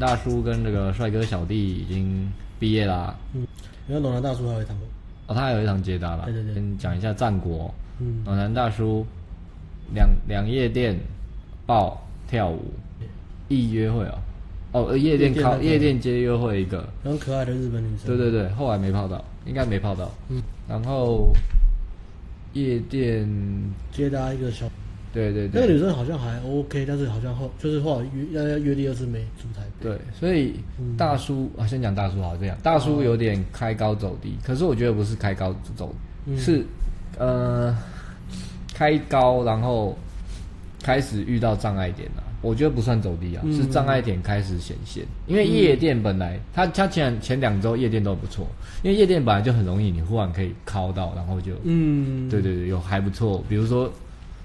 [0.00, 2.28] 大叔跟这个帅哥小弟已经
[2.58, 3.14] 毕业啦。
[3.34, 3.46] 嗯，
[3.86, 4.76] 因为暖男大叔还有一堂
[5.26, 6.24] 哦，他还有一堂接搭啦。
[6.24, 7.72] 对对对，先讲一下战国。
[8.00, 9.06] 嗯，暖男大叔
[9.94, 10.98] 两两夜店
[11.66, 12.72] 爆跳舞，
[13.48, 14.18] 一约会哦。
[14.72, 18.06] 哦，夜店靠夜店接约会一个很可爱的日本女生。
[18.06, 20.10] 对对对，后来没泡到，应该没泡到。
[20.28, 21.32] 嗯，然后
[22.54, 23.28] 夜店
[23.92, 24.66] 接搭一个小。
[25.12, 29.66] 对对对，那个女生好像还 OK，但是好像后就是后来约要要约第二次没出台。
[29.80, 30.54] 对，所以
[30.96, 35.92] 大叔、嗯、啊，先讲大叔好这样，大叔有点开高走低，可是我觉得不是开高走，
[36.26, 36.64] 嗯、是
[37.18, 37.76] 呃
[38.72, 39.98] 开高然后
[40.80, 42.30] 开始遇到障碍点了、啊。
[42.40, 45.04] 我觉得不算走低啊，嗯、是障碍点开始显现。
[45.26, 48.46] 因为夜店本来他他前前两周夜店都不错，
[48.84, 53.92] 因为夜店本来就很容易，你忽然可以靠到，然后就嗯，对对对，有还不错，比如说。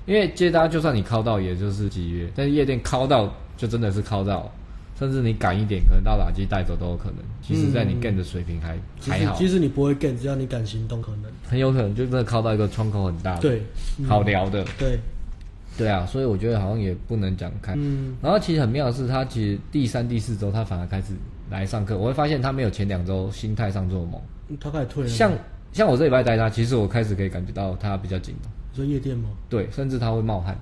[0.06, 4.52] 因为接搭就算你靠到，也就是几月，但是夜店靠到就真的是靠到，
[5.00, 7.18] 甚至你赶一点，可能到打机带走都有可能。
[7.42, 9.36] 其实，在你 game 的水平还、嗯、还好。
[9.36, 11.32] 其实你不会 game，只要你敢行动，可能。
[11.48, 13.36] 很有可能就真的靠到一个窗口很大。
[13.36, 13.62] 的，对，
[14.00, 15.00] 嗯、 好聊的，对，
[15.78, 17.74] 对啊，所以我觉得好像也不能讲开。
[17.76, 21.14] 嗯，然后其实很妙的是，他其实第三、第四周他反而开始
[21.50, 24.22] 来上课，我会发现他没有前两周心态上这么猛，
[24.60, 25.10] 他开始退了。
[25.10, 25.32] 像
[25.74, 28.34] 像我这礼拜带他，其实我开始可以感觉到他比较紧
[28.76, 28.86] 张。
[28.86, 29.30] 说夜店吗？
[29.50, 30.58] 对，甚至他会冒汗，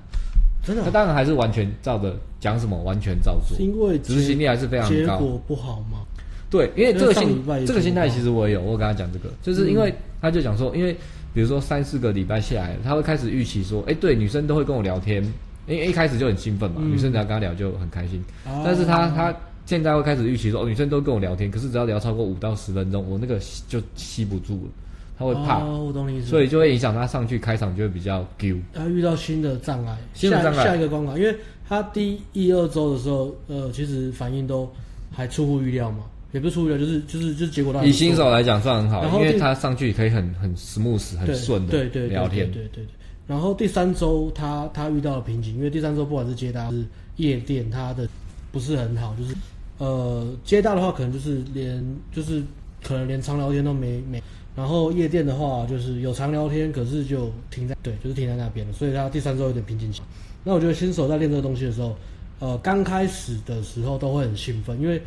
[0.63, 0.85] 真的、啊。
[0.85, 3.57] 他当然还是完全照着讲什么，完全照做。
[3.59, 4.93] 因为执行力还是非常高。
[4.93, 6.05] 结果不好吗？
[6.49, 9.91] 对，因为这个心这个心态其实我也有，我跟他讲这个，就是因为
[10.21, 10.93] 他就讲说，嗯、因为
[11.33, 15.23] 比如说三四个礼拜下来，他会开始预期说，哎，对，女生都会跟我聊天，
[15.65, 18.23] 因为一开始就很兴奋嘛，嗯、女生只要跟他聊就很开心。
[18.45, 24.71] 啊、但是他他现在会开始预期说，哦，女生都跟我聊天，可是只要聊超过五到十分钟，我那个就吸不住了。
[25.17, 28.57] 他会怕，哦、我懂你意思，所以就会影响他上去开场就会比较丢。
[28.73, 31.35] 他遇到新的障碍，新的障碍，下一个关卡，因为
[31.69, 34.67] 他第一二周的时候，呃，其实反应都
[35.11, 37.83] 还出乎预料嘛，也不是出乎预料，就是就是就是结果到。
[37.83, 42.51] 以新手来讲算很好，因为他上去可以很很 smooth 很顺的对对聊天。
[42.51, 42.87] 对对对对。
[43.27, 46.83] 然后第三周他他遇到了瓶颈，因为第三周不管是接搭是
[47.17, 48.09] 夜店，他的
[48.51, 49.35] 不是很好，就是
[49.77, 51.81] 呃接搭的话可能就是连
[52.11, 52.41] 就是
[52.83, 54.21] 可能连长聊天都没没。
[54.55, 58.73] 然后夜店的话，就是有常聊天，可是就停在对，就是停在那边了。
[58.73, 60.01] 所以他第三周有点瓶颈期。
[60.43, 61.95] 那我觉得新手在练这个东西的时候，
[62.39, 65.01] 呃，刚开始的时候都会很兴奋，因为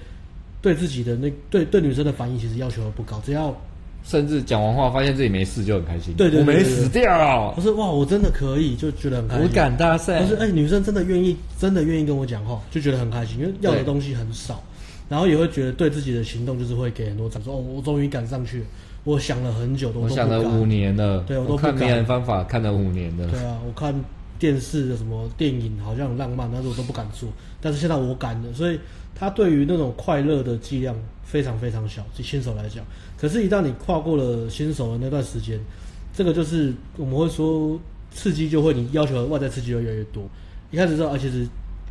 [0.61, 3.55] 对自己的那对对女生的反应其实要求不高，只要
[4.03, 6.15] 甚至讲完话发现自己没事就很开心。
[6.15, 7.53] 对对，对，对，对，我没死掉。
[7.55, 9.45] 不是哇，我真的可以，就觉得很开心。
[9.45, 10.23] 我敢大赛。
[10.23, 14.61] 不是哎，女生真的愿意，真的愿意跟我讲话，就觉得很开心，因为要的东西很少，
[15.09, 18.67] 然后也会觉得对自己的行动就是会给很多掌声哦，我终于赶上去了。
[19.06, 21.21] 我想了很久，都我想了五年了。
[21.28, 23.28] 对，我都我看迷人方法看了五年了。
[23.28, 23.94] 对啊，我看
[24.37, 27.28] 电视的什么电影，好像很浪漫，但是我都不敢做。
[27.61, 28.81] 但是现在我敢了，所以
[29.15, 32.84] 他对于那种快乐的剂量非常非常小，就新手来讲。
[33.16, 35.61] 可是，一旦你跨过了新手的那段时间，
[36.12, 37.81] 这个就是我们会说
[38.11, 40.25] 刺激就会，你要求的外在刺激会越来越多。
[40.72, 41.47] 一开始知道，而且是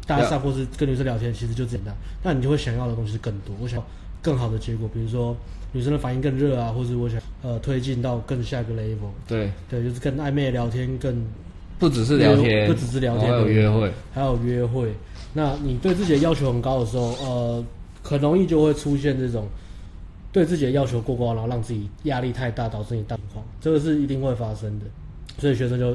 [0.06, 3.56] 大家上或是跟女生聊天，其实就简单，那你就会想要的东西是更多。
[3.62, 3.81] 我想
[4.22, 5.34] 更好的结果，比如说。
[5.75, 9.12] 女生的反应更热啊，或是我想呃推进到更下一个 level。
[9.28, 11.22] 对对，就是更暧昧聊天，更
[11.78, 14.94] 不只是聊天，不只是聊天，还有约会，还有约会。
[15.34, 17.66] 那你对自己的要求很高的时候，呃，
[18.02, 19.50] 很容易就会出现这种
[20.31, 24.86] 对自己的要求过高，然后让自己压力太大，导致你淡化，这个是一定会发生的。
[25.38, 25.94] 所以学生就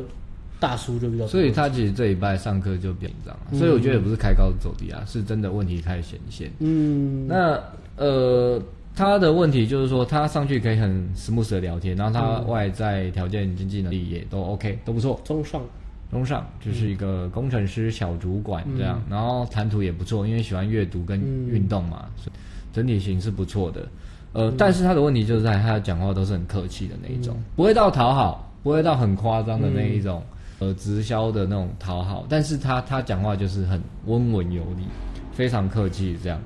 [0.60, 6.52] 大叔就比较，所以他其实这一拜上课就紧张，嗯、所以我觉得也不是开高走低啊，是真的问题开始显现。
[6.58, 7.58] 嗯，那
[7.96, 8.62] 呃。
[9.00, 15.62] 他的问题就是说，他上去可以很 smooth 的聊天，然后他外在条件、经济能力也都 OK，都不错，中上，
[16.10, 21.18] 中上就是一个工程师小主管这样，嗯、然后谈吐也不错，因为喜欢阅读跟
[21.48, 22.38] 运动嘛，嗯、所以
[22.74, 23.88] 整体型是不错的。
[24.34, 30.22] 呃，嗯、但是他的问题就是在他讲话都是很客气的那一种，嗯、不会到讨好，不会到很夸张的那一种，
[30.58, 34.84] 嗯、呃，直销的那种讨好，但是他他讲话就是很温文有礼，
[35.32, 36.38] 非常客气这样。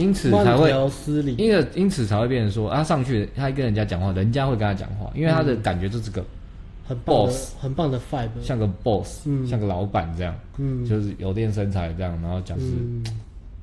[0.00, 0.70] 因此才会，
[1.36, 6.24] 因为因此才会变成说，他上去他跟人家讲话，人家会跟他讲话，因为他的感觉就是个
[6.88, 12.64] 很 boss，很棒的 five，像个 boss，像个老板这样，嗯，就是有点身材这样，然后讲是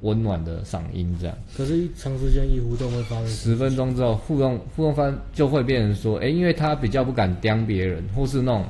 [0.01, 1.35] 温暖的嗓音这样。
[1.57, 8.63] 可是，一长时间一互动会发生十分钟之后，互动互动方就会变成说，哎，因为他比较不敢刁别人，或是那种，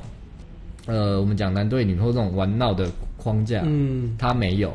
[0.86, 4.72] 呃，我们讲男对女或这种玩闹的框架，嗯，他没有，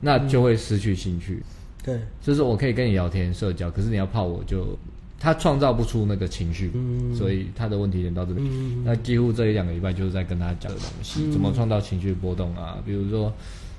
[0.00, 1.42] 那就会失去兴趣。
[1.84, 4.76] 对，就是我可以跟你聊天社交，可是你要泡我就，
[5.20, 12.78] 他创造不出那个情绪，嗯，所以他的问题点到这边，嗯，那几乎这一两个礼拜就是在跟他讲的东西，嗯，怎么创造情绪波动啊？
[12.86, 13.32] 比如说，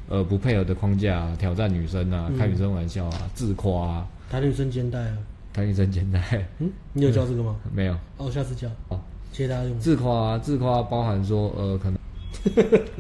[0.08, 5.18] 呃不配合的框架、啊，挑战女生啊，开女生玩笑啊，嗯、自夸啊，谈女生肩带啊，
[5.52, 6.48] 谈女生肩带。
[6.60, 7.56] 嗯，你有教这个吗？
[7.66, 7.98] 嗯、 没有。
[8.18, 8.68] 哦，下次教。
[8.90, 9.00] 哦，
[9.32, 9.80] 接大家用。
[9.80, 11.98] 自夸啊，自夸包含说呃可能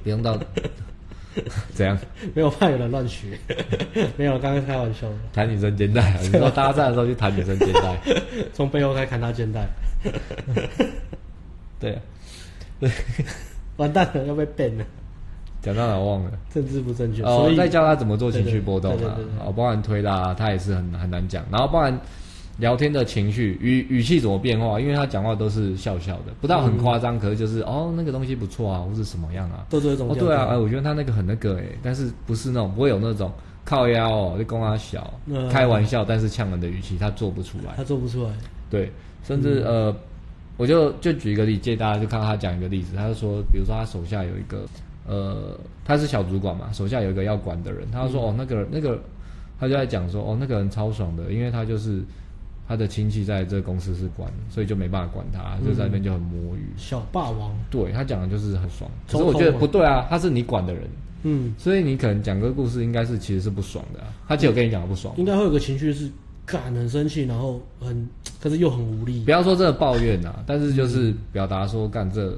[0.03, 0.35] 不用到
[1.73, 1.97] 怎样？
[2.33, 3.37] 没有怕有人乱取，
[4.17, 5.15] 没有，刚刚开玩笑的。
[5.33, 7.97] 弹女生肩带， 你说搭讪的时候就弹女生肩带，
[8.53, 9.67] 从背后开始砍她肩带。
[11.79, 12.01] 对啊，
[12.79, 12.89] 对，
[13.77, 14.85] 完蛋了，要被 ban 了。
[15.61, 16.31] 讲到哪忘了？
[16.53, 21.43] 政治不正确，哦，再教他怎么做情绪波动啊，对对对对对哦，包含推拉，他也是很很难讲。
[21.51, 21.99] 然后包含
[22.57, 30.09] 聊天的情绪语语气怎么变化，因为他讲话都是笑笑的，不到很夸张，嗯、可是就是哦那个东西不错啊，或是什么样啊，都是这种。
[30.09, 33.31] 哦，对啊，哎，我觉得他那个很那个哎，但是不是那种不会有那种
[33.63, 38.29] 靠腰哦，就供他小、嗯、开玩笑，但是呛人的语气，他做不出来，他做不出来。
[38.69, 38.91] 对，
[39.23, 39.97] 甚至、嗯、呃，
[40.57, 44.65] 我就就举一个例，借大家就看到他讲一个例子，他就说，比如说他手下有一个。
[45.07, 45.55] 呃，
[45.85, 47.87] 他是小主管嘛，手下有一个要管的人。
[47.91, 48.99] 他说：“嗯、哦，那个那个，
[49.59, 52.01] 他就在讲说，哦，那个人超爽的，因为他就是
[52.67, 56.67] 他的亲戚在这个公司是管，所以就没办法管他，嗯、就在那边就很摸鱼。
[56.77, 58.89] 小霸王，对他讲的就是很爽。
[59.09, 60.83] 可是我觉得不对啊，他是你管的人，
[61.23, 64.07] 嗯，所以你可能讲个故事，应该是其实是不爽的、啊。
[64.27, 66.09] 他其实有跟你讲的不爽，应该会有个情绪是，
[66.45, 68.07] 干很生气，然后很，
[68.41, 69.23] 可是又很无力。
[69.25, 72.37] 不要说这个抱怨啊，但是就是表达说干这。”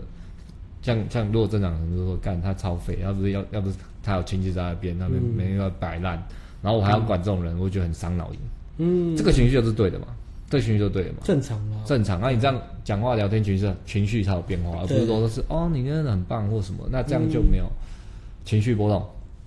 [0.84, 6.24] 像像如果正常人就说干他超废，要不是要要不是他有亲戚在那边，那边每天要摆烂，
[6.62, 8.40] 然后我还要管这种人，嗯、我觉得很伤脑筋。
[8.78, 10.08] 嗯，这个情绪就是对的嘛，
[10.50, 11.18] 这个情绪就对的嘛。
[11.24, 12.20] 正常啊，正常。
[12.22, 17.66] 那、啊、你这样讲话聊天情绪情绪才有变化，而不是说是哦你真的很棒或什么，那这样就没有
[18.46, 19.00] 情绪波动。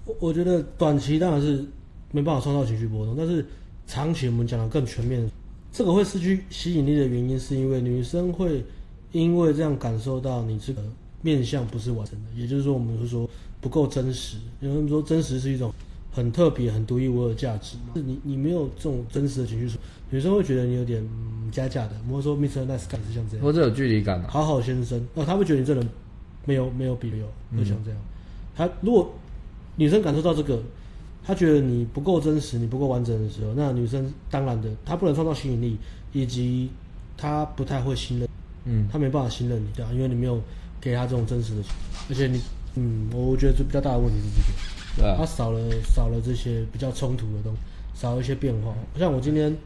[0.04, 1.64] 我、嗯、我觉得短期当然是
[2.12, 3.44] 没办法创造情绪波动，但是
[3.86, 5.30] 长期我们讲的更全面，
[5.72, 8.64] 这个会失去吸引力的原因是因为女生会
[9.12, 10.82] 因为这样感受到你这个。
[11.22, 13.28] 面相不是完整的，也就是说，我们会说
[13.60, 14.38] 不够真实。
[14.62, 15.70] 因为说真实是一种
[16.12, 17.92] 很特别、很独一无二的价值嘛。
[17.94, 19.78] 是你你没有这种真实的情绪，
[20.10, 21.92] 女生会觉得你有点、嗯、假假的。
[22.08, 22.66] 我们说 Mr.
[22.66, 24.26] Nice Guy 是像这样，或者有距离感、啊。
[24.28, 25.88] 好好先生，哦，他会觉得你这人
[26.44, 27.26] 没有没有比没有，
[27.56, 28.00] 会像这样。
[28.56, 29.12] 他如果
[29.76, 30.60] 女生感受到这个，
[31.24, 35.76] 她觉得你不够真实，你不够完整的时候，那女生当然的，她不能创造吸引力，
[36.12, 36.70] 以及
[37.16, 38.28] 她不太会信任，
[38.64, 39.90] 嗯，她没办法信任你，对吧？
[39.92, 40.40] 因为你没有。
[40.82, 41.72] 给他这种真实的情，
[42.08, 42.40] 而且你，
[42.74, 44.48] 嗯，我觉得最比较大的问题是这个，
[44.96, 47.58] 对，他少了少了这些比较冲突的东西，
[47.94, 48.74] 少了一些变化。
[48.98, 49.56] 像我今天，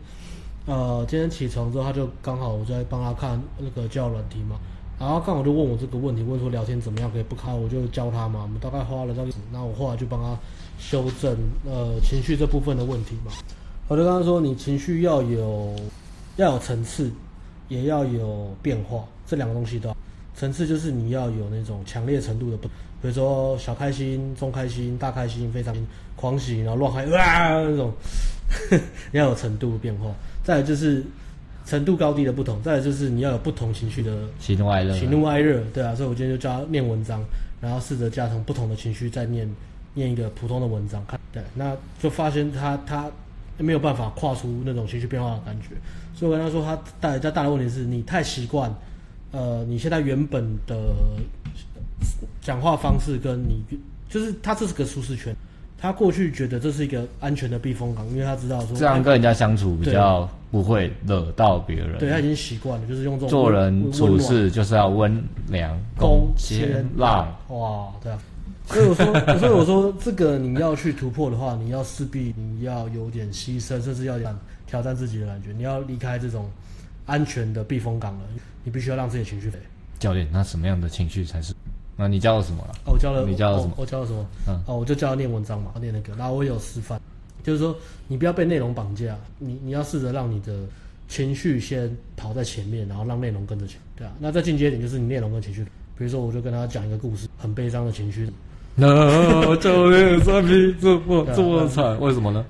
[0.67, 4.57] 呃，今天起床之后，他就刚好我在帮他看那个教软体嘛，
[4.99, 10.39] 然后刚好就问我这个问题，问说聊天怎么样可以不开，我就教他嘛，我们大概花了大概，那我后来就帮他
[10.79, 13.33] 修正呃情绪这部分的问题嘛。
[13.89, 15.75] 我就跟他说，你情绪要有
[16.37, 17.11] 要有层次，
[17.69, 19.97] 也要有变化，这两个东西都要。
[20.37, 25.75] 层次就是你要有那种强烈程度的不，比如说小开心、中开心、大开心、非常
[26.17, 27.93] 狂喜，然后乱嗨哇那种，
[29.13, 30.13] 你要有程度的变化。
[30.43, 31.05] 再来就是
[31.65, 35.95] 程度高低的不同，再来就是你要有不同情绪的喜怒哀乐，喜怒哀乐，对啊。
[35.95, 37.23] 所以我今天就教他念文章，
[37.61, 39.49] 然后试着加成不同的情绪，再念
[39.95, 43.09] 念一个普通的文章，看对，那就发现他他
[43.57, 45.69] 没有办法跨出那种情绪变化的感觉。
[46.17, 48.75] 所以我跟他说，他大家大的问题是你太习惯。
[49.35, 50.95] 呃，你现在原本的
[52.41, 53.65] 讲话方式跟你，
[54.09, 55.35] 就是他这是个舒适圈，
[55.77, 61.99] 他过去觉得这是一个安全的避风港，因为他知道说这样跟人家相处比较不会惹到别人。
[61.99, 67.27] 对，他已经习惯了，就是用这种做人处事就是要温良恭谦让。
[67.49, 68.19] 哇，对啊。
[68.67, 74.17] 所以我说，所以我说，这个你要去突破的话，你要势必你要有点牺牲，甚至要
[74.67, 76.49] 挑战自己的感觉，你要离开这种
[77.05, 78.21] 安全的避风港了。
[78.65, 79.59] 你必须要让自己的情绪飞。
[79.99, 81.55] 教练，那什么样的情绪才是？
[81.97, 82.75] 那你教了什么了？
[82.87, 83.25] 哦，我教了。
[83.25, 83.75] 你教了什么？
[83.77, 84.27] 我教了什么？
[84.49, 86.13] 嗯，哦，我就教他念文章嘛，念那个。
[86.17, 87.01] 然后我也有示范，
[87.45, 87.77] 就是说
[88.09, 90.61] 你不要被内容绑架，你你要试着让你的
[91.07, 93.79] 情绪先跑在前面，然后让内容跟着前。
[93.95, 95.63] 对啊，那再进阶一点就是你内容跟情绪。
[95.97, 98.29] 比如说，我就跟他讲一个故事，很悲伤的情绪。
[98.75, 102.45] 那教练三皮这么这么惨，为什么呢？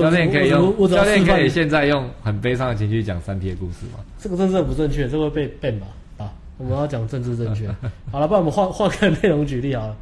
[0.00, 3.98] 教练可以用，教练可以现在用很悲伤的情绪讲三 P 的故事吗？
[4.18, 5.86] 这个政治不正确，这个会被 ban 吧？
[6.18, 7.66] 啊，我们要讲政治正确。
[8.12, 9.96] 好了，不然我们换换个内容举例好了。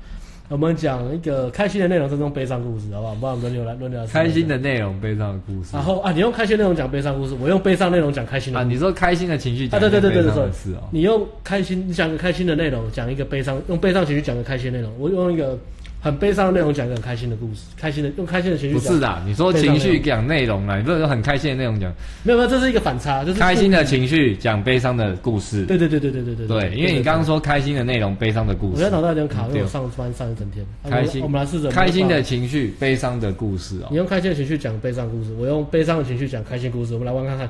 [0.48, 3.14] 我们讲一个开心的内容，这种悲伤故事，好不好？
[3.14, 4.06] 不然我们轮流来轮流来。
[4.06, 5.70] 开心的内容，悲伤的故事。
[5.72, 8.60] 然后啊，你用开心内容讲悲伤故事，我用悲伤内容讲开心的。
[8.60, 9.78] 啊，你说开心的情绪讲。
[9.78, 10.82] 啊，对对对对对，是哦。
[10.90, 14.92] 你用开心，你讲个开心的内容，讲一个悲伤，用悲伤情绪讲个开心内容。
[14.98, 15.58] 我用一个
[16.02, 18.74] 很悲伤的内容讲一个很开心的故事，开心的用开心的情绪。
[18.74, 21.92] 不是的，你说情绪讲内容啊，你不是说很开心的内容讲？
[22.24, 25.64] 没有没有，这是一个反差，就是开心的情绪讲悲伤的故事。
[25.64, 26.46] 对对对对对对对。
[26.48, 28.72] 对，因为你刚刚说开心的内容，悲伤的故事。
[28.72, 30.66] 我现在脑袋有点卡，因为我上班上一整天。
[30.90, 33.86] 开心，我们来试着开心的情绪，悲伤的故事哦。
[33.90, 37.48] 你用开心的情绪讲悲伤故事，我用悲伤的情绪讲开心故事，我们来玩看看，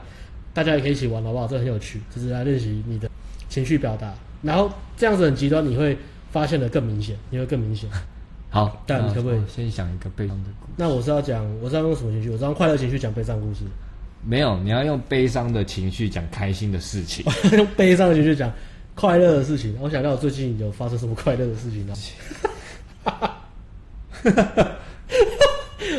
[0.53, 1.47] 大家也可以一起玩好不好？
[1.47, 3.09] 这很有趣，就是来练习你的
[3.49, 4.13] 情绪表达。
[4.43, 5.97] 然后这样子很极端，你会
[6.31, 7.89] 发现的更明显，你会更明显。
[8.53, 10.73] 好，但你可不可以先想一个悲伤的故事？
[10.77, 12.29] 那我是要讲，我是要用什么情绪？
[12.29, 13.61] 我是用快乐情绪讲悲伤故事。
[14.23, 17.25] 没有，你要用悲伤的情绪讲开心的事情。
[17.57, 18.53] 用悲伤的情绪讲
[18.95, 19.75] 快乐的事情。
[19.81, 21.95] 我想到我最近有发生什么快乐的事情呢？
[23.05, 23.43] 哈哈
[24.23, 24.69] 哈！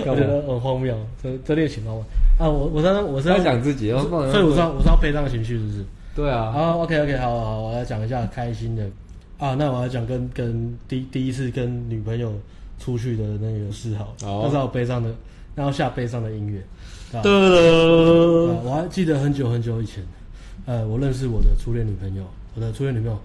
[0.05, 1.91] 我觉得很荒谬，这这恋情吗？
[2.37, 3.99] 啊，我我刚刚我是要讲自己，所
[4.39, 5.85] 以我知道我知道悲伤的情绪是不是？
[6.15, 6.53] 对啊。
[6.55, 8.87] 啊，OK OK，好好，我来讲一下开心的。
[9.43, 12.31] 啊，那我要讲跟跟第第一次跟女朋友
[12.79, 15.13] 出去的那个嗜好，那是我悲伤的，
[15.53, 16.63] 然后下悲伤的音乐。
[17.21, 20.01] 对，我还记得很久很久以前，
[20.65, 22.23] 呃，我认识我的初恋女朋友，
[22.55, 23.19] 我的初恋女朋友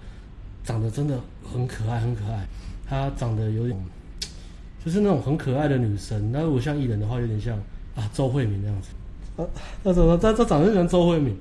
[0.64, 2.44] 长得真的很可爱，很可爱。
[2.84, 3.78] 她长得有点，
[4.84, 6.32] 就是那种很可爱的女生。
[6.32, 7.56] 那如果像艺人的话，有点像
[7.94, 8.88] 啊周慧敏那样子。
[9.40, 9.46] 啊，
[9.84, 11.36] 那怎么，她她长得像周慧敏，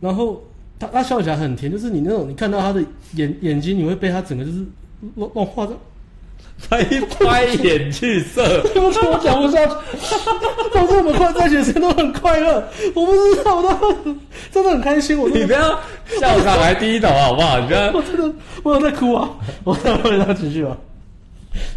[0.00, 0.42] 然后。
[0.76, 2.84] 她她笑起来很甜，就是你那种你看到她的
[3.14, 4.58] 眼眼睛，你会被他整个就是
[5.16, 5.72] 乱乱画的，
[6.68, 6.82] 拍
[7.20, 8.42] 拍眼去色。
[8.72, 9.72] 对不起，我讲不下去。
[10.74, 13.92] 当时我们快在一起的时间都很快乐，我不知道我都，
[14.50, 15.18] 真的很开心。
[15.18, 15.78] 我你不要
[16.20, 17.60] 笑场还低头好不好？
[17.60, 19.30] 你不要， 我真的我有在哭啊，
[19.64, 20.76] 我在为他情绪啊。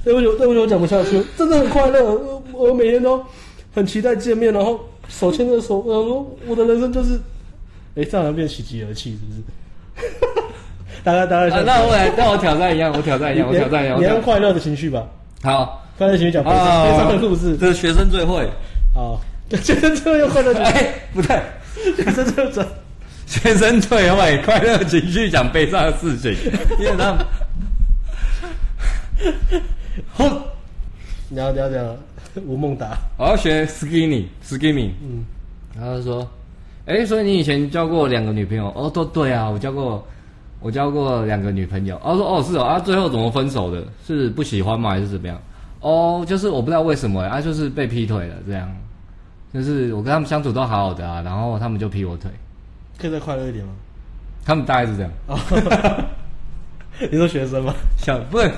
[0.03, 2.41] 对不起，对不起，我讲不下去，真的很快乐。
[2.51, 3.23] 我每天都
[3.75, 7.19] 很期待见面，然后手牵着手，然后说我的人生就是。
[7.95, 10.36] 哎，这样变喜极而泣，是不是？
[11.07, 11.63] 大家大概、啊。
[11.65, 13.97] 那我来，那我挑战一样，我挑战一样，我挑战一样。
[13.97, 15.07] 你用快乐的情绪吧。
[15.41, 17.55] 好，快乐情绪讲悲伤的故事。
[17.55, 18.45] 这是学生最会。
[18.93, 19.21] 好，
[19.63, 20.71] 学生最会用快乐情绪。
[20.73, 21.39] 哎，不对，
[21.95, 22.65] 学生最会。
[23.25, 26.35] 学生最会快乐情绪讲悲伤的事情。
[26.77, 27.25] 因为他们。
[30.17, 30.41] 哼。
[31.29, 31.85] 你要你要讲
[32.45, 32.97] 吴孟达。
[33.17, 34.89] 我要学 skinny，skinny。
[35.01, 35.23] 嗯。
[35.79, 36.29] 然后说。
[36.85, 38.67] 哎、欸，所以你以前交过两个女朋友？
[38.75, 40.05] 哦，都对啊，我交过，
[40.59, 41.95] 我交过两个女朋友。
[42.03, 43.83] 哦，说哦是哦啊，最后怎么分手的？
[44.05, 44.89] 是不喜欢吗？
[44.91, 45.39] 还是怎么样？
[45.81, 48.69] 哦，就是我不知道为什么啊，就是被劈腿了这样。
[49.53, 52.29] 就是我跟他们相处都好好的啊，然后他们就劈我腿。
[52.97, 53.71] 可以再快乐一点吗？
[54.45, 55.11] 他们大概是这样。
[55.27, 55.37] 哦、
[57.11, 57.73] 你说学生吗？
[57.97, 58.51] 想不是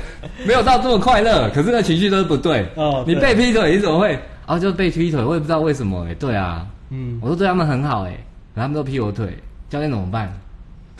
[0.45, 2.65] 没有到这么快乐，可是那情绪都是不对。
[2.75, 4.17] 哦，你被劈腿你怎么会？
[4.45, 6.15] 啊，就被劈腿，我也不知道为什么哎、欸。
[6.15, 6.65] 对啊。
[6.89, 8.17] 嗯，我都对他们很好哎、欸，
[8.55, 9.37] 可他们都劈我腿，
[9.69, 10.33] 教练怎么办？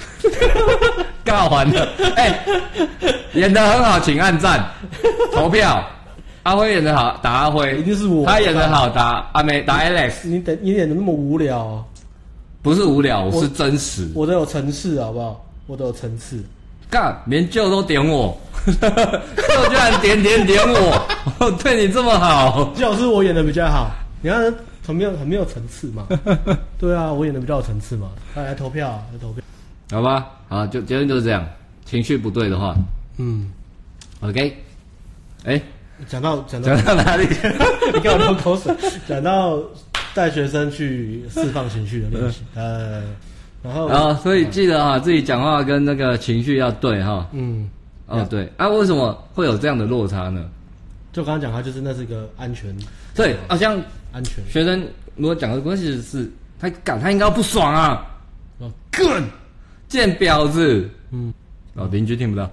[1.23, 2.45] 干好玩的哎，
[3.33, 4.63] 演的很好，请按赞
[5.33, 5.83] 投票。
[6.43, 8.25] 阿辉演的好，打阿辉，一定是我。
[8.25, 10.27] 他演的好，打阿美，打 Alex。
[10.27, 11.83] 你等，你演的那么无聊、啊，
[12.61, 14.09] 不是无聊，我是真实。
[14.15, 15.45] 我都有层次，好不好？
[15.67, 16.43] 我都有层次。
[16.89, 21.07] 干，连舅都点我，舅居然点点点我，
[21.39, 23.91] 我 对你这么好，就是我演的比较好。
[24.21, 24.53] 你看。
[24.87, 26.07] 很没有很没有层次嘛，
[26.79, 29.43] 对啊，我演的比较有层次嘛，来来投票，来投票，
[29.91, 31.47] 好吧，好，就结论就是这样，
[31.85, 32.75] 情绪不对的话，
[33.17, 33.49] 嗯
[34.21, 34.55] ，OK，
[35.45, 35.61] 哎，
[36.07, 36.75] 讲到讲到。
[36.75, 37.25] 讲到哪里？
[37.93, 38.73] 你给我流口水。
[39.07, 39.59] 讲到
[40.13, 43.01] 带学生去释放情绪的练习，呃，
[43.63, 47.69] 然后然后所以记得哈，自己讲话跟那个情绪要对哈，嗯，
[48.07, 50.45] 哦对，啊，为什么会有这样的落差呢？
[51.11, 52.75] 就刚刚讲，他就是那是一个安全，
[53.15, 53.79] 对，好像。
[54.11, 54.43] 安全。
[54.49, 54.83] 学生
[55.15, 56.27] 如果讲的关系是，
[56.59, 58.03] 他敢，他应该要不爽啊！
[58.57, 59.23] 哦，干，
[59.89, 60.89] 贱婊子！
[61.11, 61.33] 嗯，
[61.73, 62.49] 哦，邻居听不到，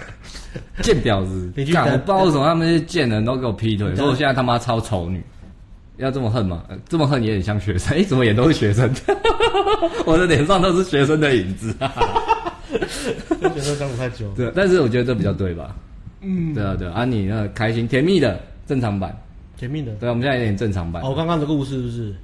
[0.80, 1.52] 贱婊子！
[1.72, 5.22] 干，我不知道为什么他们这些贱人都给我劈腿，说我现在他妈超丑女，
[5.98, 6.64] 要这么恨吗？
[6.88, 8.88] 这么恨也很像学生， 哎，怎么也都是学生？
[10.06, 11.92] 我的脸上都是学生的影子啊！
[13.40, 15.74] 跟学生相处太久，对，但是我觉得这比较对吧？
[16.22, 19.14] 嗯，对啊，对啊，你那开心甜蜜的正常版。
[19.56, 21.02] 甜蜜的，对，我们现在演正常版。
[21.02, 22.14] 哦，刚刚的故事是不是？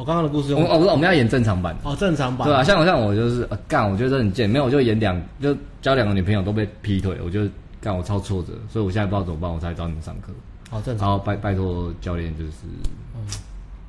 [0.00, 1.76] 哦，刚刚的故事，我哦不是，我们要演正常版。
[1.84, 2.48] 哦，正常版。
[2.48, 7.46] 对啊，像我像我就是呃干，我觉得很贱，没有我就演两，就交两个女朋友都被劈腿，我就
[7.82, 10.32] 干我超挫折，所以我现在不知道怎么办，我才找你们上课。
[10.70, 11.06] 好，正常。
[11.06, 12.52] 然后拜拜托教练就是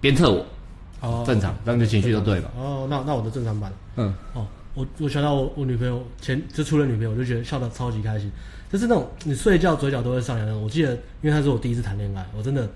[0.02, 0.46] 鞭策我。
[1.00, 2.52] 哦，正常，这样就情绪都对了。
[2.58, 3.72] 哦，那那我的正常版。
[3.96, 4.14] 嗯。
[4.34, 8.30] 哦，我我想到我我女朋友前就初恋女朋友，我就觉得笑得超级开心，
[8.70, 10.62] 就是那种你睡觉嘴角都会上扬那种。
[10.62, 10.92] 我记得，
[11.22, 12.68] 因为她是我第一次谈恋爱，我真的。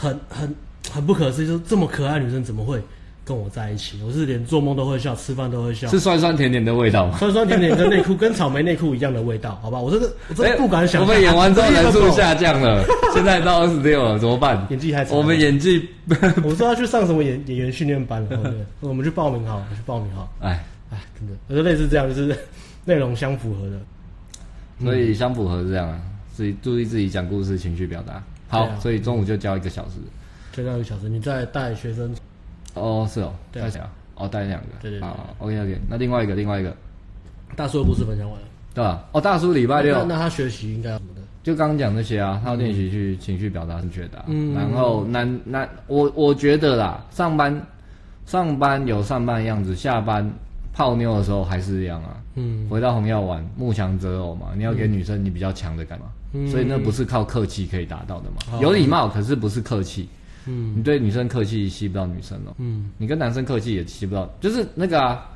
[0.00, 0.54] 很很
[0.92, 2.80] 很不可思议，就是这么可爱的女生怎么会
[3.24, 7.18] 跟我在一起，我是连做梦都会笑，吃饭都会笑，是酸酸甜甜的味道吗？
[7.18, 9.78] 酸酸甜甜的内裤跟草莓内裤一样的味道，好吧？
[9.78, 11.06] 我真的我真的不敢想、欸。
[11.06, 14.66] 我们演完之后人数下降 了，现在到二十六了，怎么办？
[14.70, 15.14] 演技还差。
[15.14, 15.88] 我们演技，
[16.42, 18.52] 我说要去上什么演演员训练班了，对
[18.88, 20.32] 我们去报名好，去报名好。
[20.40, 22.34] 哎哎，真的，我觉得类似这样，就是
[22.86, 23.78] 内容相符合的，
[24.82, 26.00] 所以相符合是这样啊，
[26.32, 28.22] 自己注意自己讲故事情绪表达。
[28.48, 29.96] 好、啊，所以中午就教一个小时，
[30.58, 32.12] 就教一个小时，你再带学生。
[32.74, 33.90] 哦，是哦，带谁啊？
[34.16, 34.66] 哦，带两个。
[34.80, 35.08] 对对对。
[35.08, 35.80] 好，OK OK。
[35.88, 36.76] 那另外一个，另外一个，
[37.54, 39.04] 大叔的故事分享完了，对吧？
[39.12, 41.22] 哦，大叔礼拜六，那他学习应该要什么的？
[41.44, 44.24] 就刚刚讲那些啊，他要练习去情绪表达正确的。
[44.26, 44.52] 嗯。
[44.52, 47.64] 然后男男，我我觉得啦，上班
[48.26, 50.28] 上班有上班的样子，下班
[50.74, 52.16] 泡妞的时候还是一样啊。
[52.34, 52.68] 嗯。
[52.68, 56.06] 回到红药丸，慕强择偶嘛，你要给女生你比较强的干嘛？
[56.32, 56.48] 嗯。
[56.48, 58.60] 所以那不是靠客气可以达到的嘛？
[58.60, 60.08] 有礼貌，可是不是客气。
[60.50, 62.54] 嗯，你对女生客气吸不到女生哦。
[62.56, 65.28] 嗯，你跟男生客气也吸不到，就是那个啊，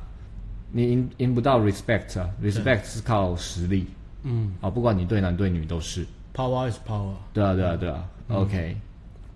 [0.71, 3.87] 你赢赢不到 respect 啊，respect 是靠实力。
[4.23, 6.07] 嗯，啊，不管你对男对女都是。
[6.35, 7.13] Power is power。
[7.35, 8.09] 对啊，对啊，对啊。
[8.29, 8.75] OK，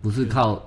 [0.01, 0.63] 不是靠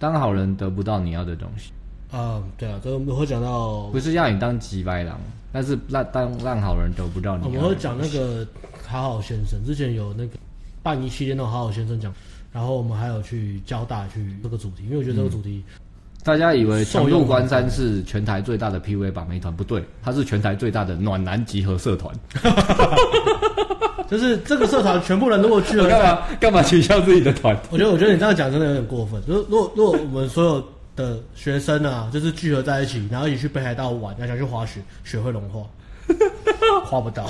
[0.00, 1.70] 当好人得不到你要的东西。
[2.10, 5.20] 啊，对啊，这个我们会讲到，不是要你当吉白狼，
[5.52, 7.44] 但是让当让好人得不到你。
[7.46, 8.44] 我们会讲那个
[8.84, 10.36] 好好先生，之前有那个
[10.82, 12.12] 办一系列那种好好先生讲。
[12.54, 15.74] 然后我们还有去交大去这个主题，因为我觉得这个主题，嗯、
[16.22, 22.14] 大家以为强度关山是全台最大的 PUA 把妹团，不对，它是全台最大的暖男集合社团。
[24.08, 27.58] 就是这个社团全部人如果去了， 干嘛干嘛取消自己的团？
[27.70, 29.20] 我觉得我觉得你这样讲真的有点过分。
[29.26, 35.62] 就是如果如果我们所有的学生啊，就是聚合在一起，然后一起去北海道玩，然后想去滑雪，雪会融化，
[36.84, 37.26] 滑不到。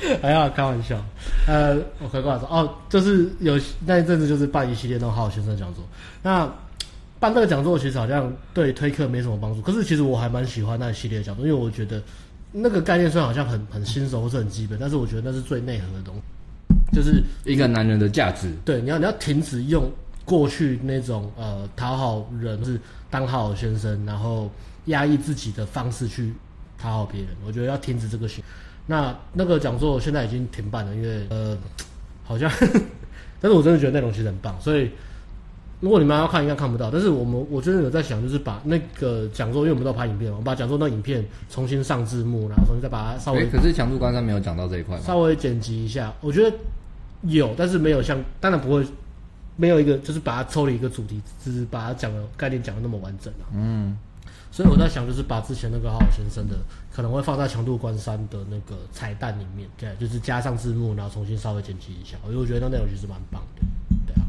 [0.22, 1.02] 还要开玩笑，
[1.46, 5.84] 呃，我回过来说哦，就是有那一阵子就是办一系列那种好好先生讲座，
[6.22, 6.50] 那
[7.18, 12.02] 办这个讲座其实好像对推课没什么帮助，可是其实我还蛮喜欢那一系列讲座，因为我觉得
[12.50, 18.50] 那个概念虽然好像很很新手或是很基本，但是我觉得那是最内核的东西，就是一个男人的价值。
[18.64, 19.90] 对，你要你要停止用
[20.24, 22.80] 过去那种呃讨好人，是
[23.10, 24.50] 当好好先生，然后
[24.86, 26.32] 压抑自己的方式去
[26.78, 28.42] 讨好别人，我觉得要停止这个行。
[28.86, 31.56] 那那个讲座现在已经停办了，因为呃，
[32.24, 32.50] 好像
[33.40, 34.90] 但是我真的觉得内容其实很棒，所以
[35.80, 36.90] 如果你们要看，应该看不到。
[36.90, 43.48] 但是我们我真的有在想，就是把那个讲座，因为我们都拍影片，我们把讲座那影片重新上字幕，然后重新再把它稍微。
[43.48, 45.02] 可是强度关山没有讲到这一块吗？
[45.06, 46.54] 稍微剪辑一下，我觉得
[47.22, 48.84] 有，但是没有像，当然不会，
[49.56, 53.48] 没有一个就是把它抽离一个主题，只是把它讲的概念讲的那么完整啊。
[53.54, 53.96] 嗯。
[54.52, 56.56] 所以我在想，就是把之前那个好好先生的
[56.94, 62.16] 可能会放在强度关山的那个彩蛋里面，对，就是加上字幕，然后重新稍微剪辑一下。
[62.24, 63.62] 我觉得那内容其实蛮棒的，
[64.06, 64.26] 对啊。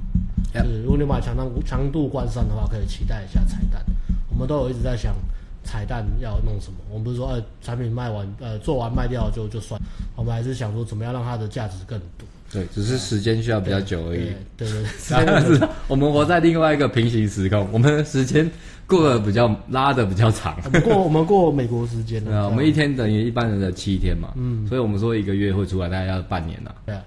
[0.64, 3.84] 就是如果你买强度强度关山的话，可以期待一下彩蛋。
[4.30, 5.16] 我们都有一直在想
[5.64, 6.78] 彩蛋要弄什么。
[6.90, 9.82] 我们不是说呃产品卖完呃做完卖掉就就算，
[10.16, 12.28] 我们还是想说怎么样让它的价值更多。
[12.52, 14.34] 对，只是时间需要比较久而已。
[14.58, 18.50] 对对，对， 但是我们活在另外一个平行时空，我们的时间
[18.92, 20.54] 过得比较拉的比较长。
[20.68, 24.34] 我们过我们过美国时间了，我们一天等于一般人的七天嘛。
[24.36, 26.76] 嗯，所以我们说一个月会出来，大概要半年了。
[26.86, 27.02] 对啊，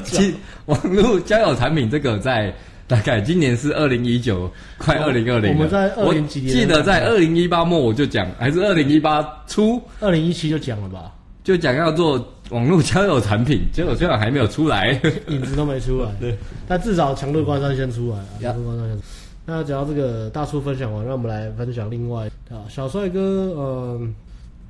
[0.04, 0.34] 其
[0.66, 2.54] 网络交友产品这个在
[2.86, 5.54] 大概今年是二零一九，快二零二零。
[5.54, 11.14] 我们在二零几年，记得在二零一八末我就讲，还是二零一八初，二零一七就讲了吧。
[11.44, 16.10] 就讲要做网络交友产品，结果虽然还没有出来，影子都没出来。
[16.20, 18.26] 对，但至少强度关山先出来啊！
[18.38, 19.02] 强度关山先出。
[19.50, 23.18] 那讲到这个大叔分享完，让我们来分享另外啊，小帅哥，
[23.56, 24.14] 嗯，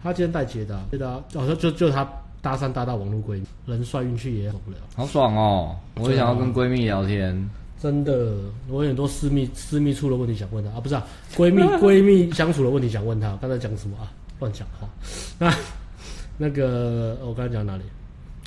[0.00, 2.08] 他今天带捷达，捷达好像就就他
[2.40, 5.74] 搭讪搭到网络闺蜜，人帅运气也好不了，好爽哦！
[5.96, 7.50] 我也想要跟闺蜜聊天，
[7.82, 8.36] 真的，
[8.68, 14.06] 我有很多私密私密处的问题想问他啊，不是啊，闺蜜 闺蜜相处的问题想问他，刚才讲什么啊？
[14.38, 14.88] 乱讲话，
[15.40, 15.52] 那。
[16.40, 17.82] 那个我刚才讲哪里？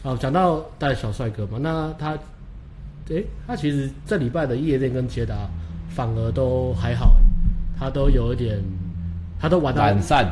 [0.04, 2.12] 哦，讲到带小帅哥嘛，那他，
[3.10, 5.36] 诶、欸，他其实这礼拜的夜店跟捷达
[5.96, 7.16] 反而都还好，
[7.78, 8.62] 他都有一点，
[9.40, 9.84] 他都玩到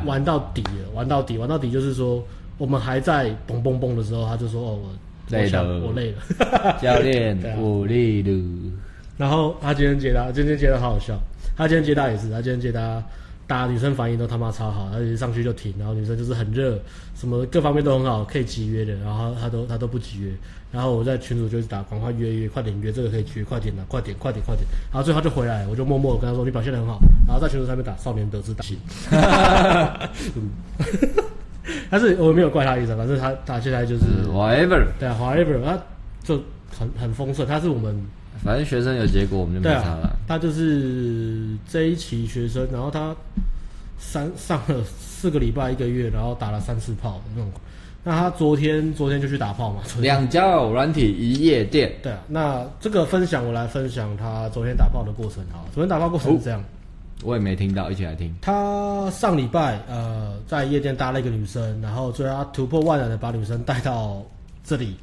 [0.05, 2.23] 玩到底了，玩到底，玩到底就是说，
[2.57, 8.71] 我们还在蹦蹦蹦的时候，他就说哦，我累了，我累了， 教练我累了。
[9.17, 11.19] 然后他今天解答，今天解答好好笑，
[11.55, 13.03] 他今天解答也是，他今天捷达。
[13.49, 16.79] 大家女生反应都他妈超好，而且上去就停，然后女生就是很热，
[17.15, 20.31] 什么各方面都很好，可以集约的，然后他都他都不集约，
[20.71, 28.63] 然后我在群主就是打，赶快约约，快点约，这个可以约，快点的，快点快点快点，然后最后他就回来，我就默默的跟他说你表现得很好，然后在群主上面打少年得志打。
[28.63, 28.77] 心，
[31.89, 35.75] 但是我没有怪他意思，反正他他现在就是 whatever，对啊 whatever，他
[36.23, 36.39] 就
[36.77, 37.99] 很很丰盛，他是我们
[38.43, 40.07] 反正学生有结果，我们就没差了。
[40.07, 43.15] 啊、他就是这一期学生，然后他
[43.97, 47.51] 三上了四个礼拜一个月，然后打了三次炮那种。
[48.03, 49.81] 那他昨天昨天就去打炮嘛？
[49.99, 51.91] 两交友软体一夜店。
[52.01, 55.67] 对啊，那这个分享我来分享他昨天打炮的过程啊。
[55.73, 56.59] 昨天打炮过程是这样。
[56.59, 56.63] 哦
[57.21, 58.33] 我也没听到，一起来听。
[58.39, 64.23] 他上礼拜呃在夜店搭了一个女生，然后最后他突破万难的把女生带到
[64.63, 64.95] 这里，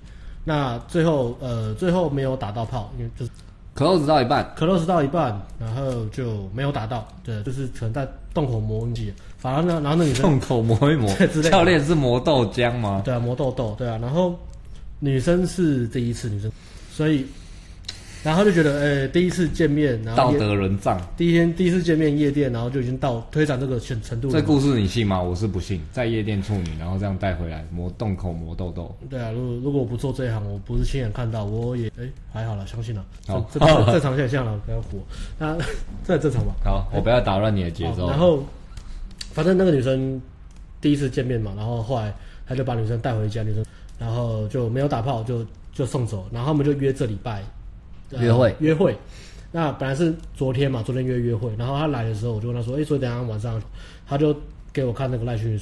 [0.49, 3.31] 那最后呃最后没有打到炮，因为就是
[3.75, 11.13] close 到一半，close 到一半，然后就没有打到，对，就是可能在洞口磨一反而呢，然后那女生洞口磨一磨，
[11.51, 13.03] 教练是磨豆浆吗？
[13.05, 14.39] 对啊，磨豆豆，对啊，然后
[15.01, 16.51] 女生是第一次女生，
[16.93, 17.27] 所以。
[18.27, 21.01] 然后就觉得，哎、欸，第一次见面，然后道德沦丧。
[21.17, 24.33] 第一天第一次见面夜店，然后就已经到推展这个程程度了。
[24.33, 25.23] 这故事你信吗？
[25.23, 25.81] 我是不信。
[25.93, 28.93] 在夜店处女，然后这样带回来磨洞口磨痘痘。
[29.09, 33.05] 对啊，如果如果我不做这一行，我不是亲眼看到，我也哎、欸、还好了，相信了。
[33.29, 34.99] 好，这正正常现象了，不要火。
[35.39, 35.57] 那
[36.05, 36.53] 这很正常吧？
[36.65, 38.11] 好，我不要打乱你的节奏。
[38.11, 38.45] 然后，
[39.31, 40.21] 反正那个女生
[40.81, 42.12] 第一次见面嘛，然后后来
[42.45, 43.65] 他就把女生带回家，女生
[44.01, 47.41] 然后就没有打炮，就就送走，然后他们就约这礼拜。
[48.11, 48.97] 约会、呃、约会，
[49.53, 53.61] 那本来是昨天嘛，昨天约约会，然后他来的时候，我就问他说：“哎、欸，所以等下晚上，
[54.07, 54.37] 他就
[54.73, 55.59] 给我看那个赖讯，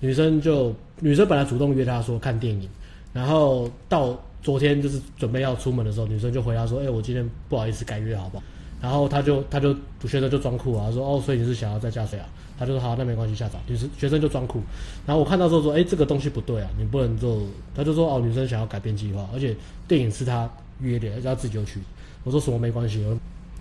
[0.00, 2.68] 女生就女生本来主动约他说看电影，
[3.12, 8.44] 然后到昨天就是准备要出门的时候，女生就回答说：哎、欸，我今天不好意思改约，好不好？
[8.80, 12.28] 然后他就他就学生就装酷啊，说：哦，所以你是想要再加水啊？
[12.58, 13.58] 他就说好，那没关系，下早。
[13.66, 14.60] 女生学生就装酷，
[15.06, 17.40] 然后我看到之后说：哎、欸，这个东西不对啊，你不能做。
[17.74, 19.56] 他就说：哦，女生想要改变计划，而且
[19.88, 21.80] 电影是他。”约点，要自己就去。
[22.24, 23.04] 我说什么没关系。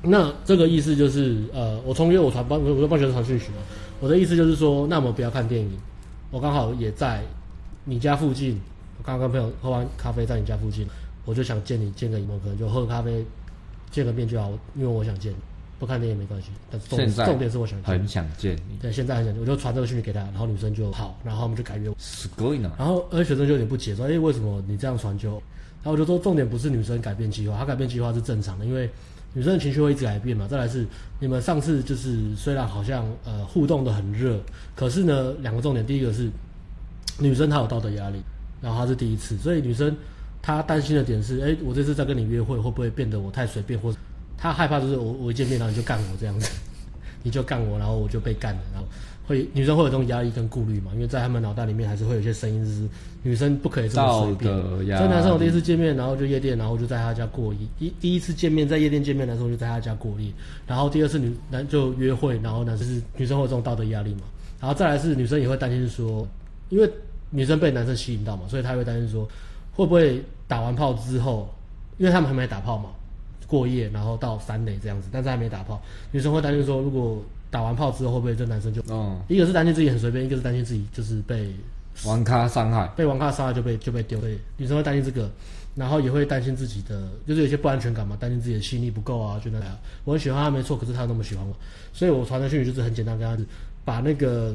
[0.01, 3.56] 那这个意思就是，呃，我从约我传帮，我就帮学生传讯息嘛。
[3.99, 5.71] 我的意思就是说，那我们不要看电影。
[6.32, 7.23] 我刚好也在
[7.86, 8.60] 你家附近，
[8.97, 10.86] 我刚刚跟朋友喝完咖啡在你家附近，
[11.23, 13.25] 我就想见你，见个一面，可能就喝咖啡，
[13.89, 14.51] 见个面就好。
[14.75, 15.38] 因为我想见你，
[15.80, 16.49] 不看电影没关系。
[16.69, 18.78] 但是重点，重点是我想见很想见你。
[18.80, 21.91] 对，现在很想见，我就传这个讯息给他，然后女生就好，然后我们就改约。
[21.97, 22.71] 是可以呢。
[22.78, 25.41] 然后，而学生就有点不解，说：“哎，为什么你这样传就？”
[25.86, 28.89] 然后我就说，重点不是女生改变计划，她改变计划是正常的，因为
[29.34, 30.48] 女生的情绪会一直改变嘛。
[30.48, 30.84] 再来是
[31.19, 34.41] 你们上次就是虽然好像呃互动的很热，
[34.76, 36.28] 可是呢两个重点，第一个是
[37.19, 38.19] 女生她有道德压力，
[38.63, 39.95] 然后她是第一次，所以女生
[40.41, 44.00] 她担心的点是，哎，我这次再跟你约会会不会变得我太随便，或者
[44.36, 46.50] 她害怕就是我我一见面然后你就干我这样子，
[47.21, 48.88] 你就干我，然后我就被干了，然后。
[49.28, 50.92] 会女生会有这种压力跟顾虑嘛？
[50.94, 52.88] 因为在他们脑袋里面还是会有一些声音，就是
[53.24, 54.52] 女生不可以这么随便。
[54.98, 57.60] 所以男生我第一次见面，然后就夜店，然后就在他家过夜。
[57.80, 60.32] 一第一次见面在夜店见面，男生就在他家过夜。
[60.68, 64.22] 然后第二次女男就约会，然后男生是女生会有这种道德压力嘛？
[64.60, 66.28] 然后再来是女生也会担心说，
[66.70, 66.90] 因为
[67.30, 69.28] 女生被男生吸引到嘛，所以她会担心说，
[69.74, 71.50] 会不会打完炮之后，
[71.98, 72.92] 因为他们还没打炮嘛，
[73.48, 77.22] 过夜然后到三垒这样子，但是还没打炮，女生会担心说，如果
[77.56, 78.84] 打完炮之后会不会这男生就？
[78.89, 81.56] 嗯，一个是担心自己很随便，一个是担心自己就是被
[82.04, 84.20] 玩咖伤害，被玩咖伤害就被就被丢。
[84.20, 85.32] 对，女生会担心这个，
[85.74, 89.78] 然后也会担心自己的，就是有些不安全感嘛，担心自己的吸引力不够啊，就那样。
[90.04, 91.56] 我很喜欢他没错，可是他那么喜欢我，
[91.94, 93.41] 所以我传的讯息就是很简单，跟他
[93.86, 94.54] 把那个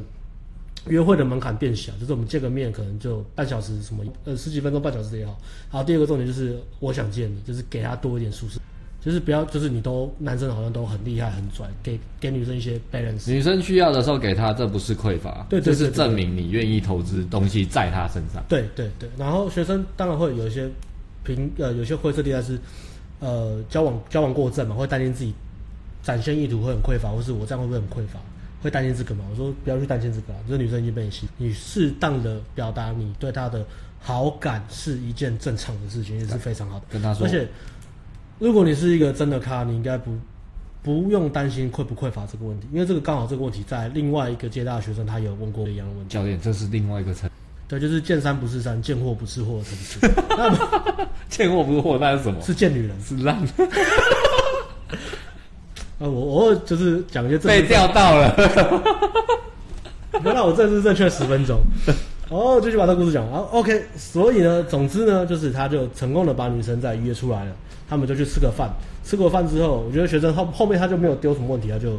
[0.89, 5.41] 约会的门槛变小，就是我们见个面可能就半小时，什么呃十几分钟、半小时也好。
[5.71, 8.61] 好，第二个重点就是我想见你，就是给他多一点舒适。
[9.03, 13.31] 就是不要，就是你都男生好像都很厉害很拽，给给女生一些 balance。
[13.31, 18.45] 女生需要的时候给他，这不是匮乏，对，这是证明你愿意投资东西在她身上。
[18.47, 20.69] 对对对，然后学生当然会有一些
[21.25, 22.59] 平呃有些灰色地带是，
[23.21, 25.33] 呃交往交往过正嘛，会担心自己
[26.03, 28.21] 展现意图会很匮乏，或是我这样会不会很匮乏，
[28.63, 29.25] 会担心这个嘛？
[29.31, 33.65] 我说不要去担心这个，这女生已经被你吸，你适当的表达你对她的
[33.99, 36.85] 好感是一件正常的事情，也是非常好的。
[36.91, 37.49] 跟她说，而且。
[38.41, 40.11] 如果你是一个真的咖，你应该不
[40.83, 46.15] 不用担心匮不匮乏这个问题，因为这个刚好这个问题在另外一个接大的学生他有问过一样的问题。
[46.15, 47.29] 教练，这是另外一个层。
[47.69, 50.01] 对，就是见山不是山，见货不是货的层次。
[51.29, 52.41] 见货不是货，那是什么？
[52.41, 53.37] 是见女人，是烂。
[55.99, 58.35] 呃，我我就是讲一些被钓到了。
[60.25, 61.61] 原来我这次正确十分钟。
[62.31, 63.41] 哦，就去把这个故事讲完。
[63.51, 67.53] OK，所以呢，总之呢，就是他就成功的把女生再约出来了。
[67.89, 68.71] 他们就去吃个饭，
[69.03, 71.99] 吃过饭之后，我觉得学生后后面他就没有丢什么问题，他就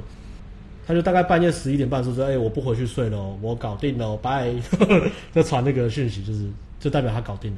[0.87, 4.53] 他就大概半夜十一点半的时候说：“哎、我不回去睡了，我搞定了，拜。”
[5.35, 6.47] 就传那个讯息，就是
[6.79, 7.57] 就代表他搞定了。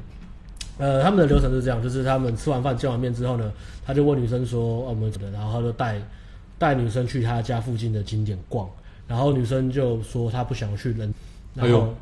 [0.79, 3.53] 呃，他们的流程是这样，就是他们吃完饭见完面之后呢，
[3.85, 6.01] 他就问女生说：“、我们怎么？”然后他就带
[6.57, 8.67] 带女生去他家附近的景点逛，
[9.07, 11.13] 然后女生就说她不想去人，
[11.53, 11.93] 然后、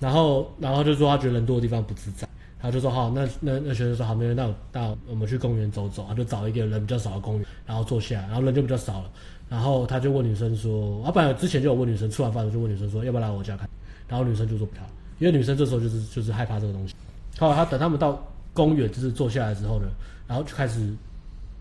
[0.00, 2.26] 然后然后就说他觉得人多的地方不自在。
[2.58, 6.04] 他就说好，那那那学生说好，没人，那那我们去公园走走。
[6.08, 9.10] 他就找一个人比较少的公园，然后坐下，然后人就比较少了。
[9.48, 13.68] 然后他就问女生说，啊，本来之前就有问女生，吃完饭就问女生说，要不要来我家看？
[14.08, 14.82] 然后女生就说不要，
[15.18, 16.94] 因为女生这时候就是就是害怕这个东西。
[17.38, 18.20] 后来他等他们到
[18.52, 19.86] 公园就是坐下来之后呢，
[20.26, 20.92] 然后就开始，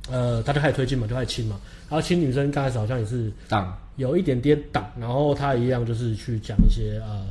[0.10, 1.60] 呃，他就开始推进嘛，就开始亲嘛。
[1.90, 4.90] 然后亲女生刚开始好像也是挡，有一点点挡。
[4.98, 7.28] 然后他一样就是去讲一些呃。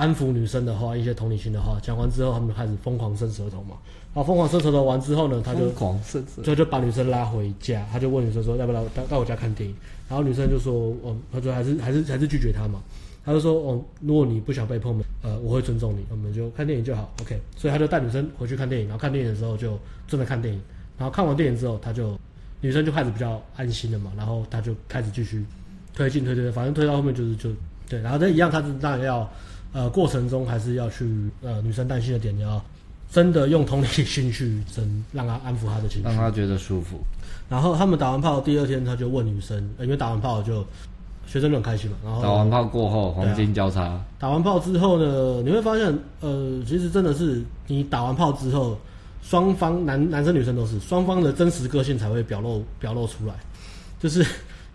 [0.00, 3.76] 安抚女生的话，一些同理心的话，讲完之后，他们就开始疯狂伸舌头嘛。
[4.14, 9.76] 然后疯狂伸舌头完之后呢，他就疯狂伸舌头，就就把女生拉回家，他就问女生说要不要到到我家看电影。
[10.08, 12.82] 然后女生就说，哦，他说还是还是还是拒绝他嘛。
[13.22, 17.38] 他就说，哦，如果你不想被碰，呃，我会尊重你，我们就看电影就好，OK。
[17.54, 20.60] 所以他就带女生回去看电影，然后看电影的时候就正在看电影。
[20.96, 22.18] 然后看完电影之后，他就
[22.62, 24.10] 女生就开始比较安心了嘛。
[24.16, 25.44] 然后他就开始继续
[25.94, 27.50] 推进推推，反正推到后面就是就
[27.86, 28.00] 对。
[28.00, 29.30] 然后这一样，他是当然要。
[29.72, 32.62] 呃，过程中还是要去呃，女生担心的点，你要
[33.10, 36.98] 真的用同理心去真让她安抚她的情绪，让她觉得舒服。
[37.48, 40.64] 然后他们打完炮第二天，他就问女生，呃、因为打完炮就
[41.26, 41.96] 学生就很开心嘛。
[42.04, 44.04] 然后打完炮过后，黄金交叉、啊。
[44.18, 45.86] 打完炮之后呢，你会发现，
[46.20, 48.78] 呃，其实真的是你打完炮之后，
[49.22, 53.34] 双方男男生女生都是双方的真实个性才会表露表露出来。
[53.98, 54.24] 就是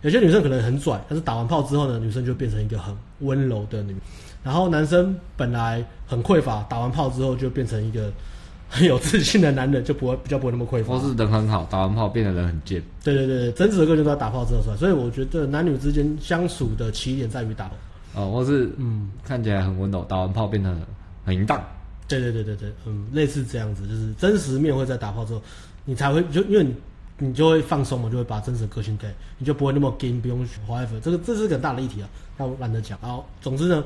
[0.02, 3.96] 有些女生可能很拽，但是打完炮之后呢，女生就变成一个很温柔的女。
[4.46, 8.14] 然后男生本来很匮乏，打完炮之后就变成一个
[8.70, 10.94] 很有自信的男人，就不会比较不会那么匮乏。
[10.94, 12.80] 或是人很好，打完炮变得人很贱。
[13.04, 17.76] 对对对，真实的个性都在打炮之后出来，所以我觉得男女之间相处的起点在于打炮。
[18.14, 20.72] 哦，或是嗯，看起来很温柔，打完炮变得
[21.26, 21.60] 很淫荡。
[22.08, 25.42] 对对对对对，嗯，类似这样子，就是真实面会在打炮之后，
[25.86, 26.76] 你才会就因为你
[27.18, 29.08] 你就会放松嘛，就会把真实的个性给，
[29.40, 31.00] 你就不会那么硬，不用 whatever。
[31.02, 32.98] 这个这是个很大的议题啊，那我懒得讲。
[33.02, 33.84] 然后总之呢。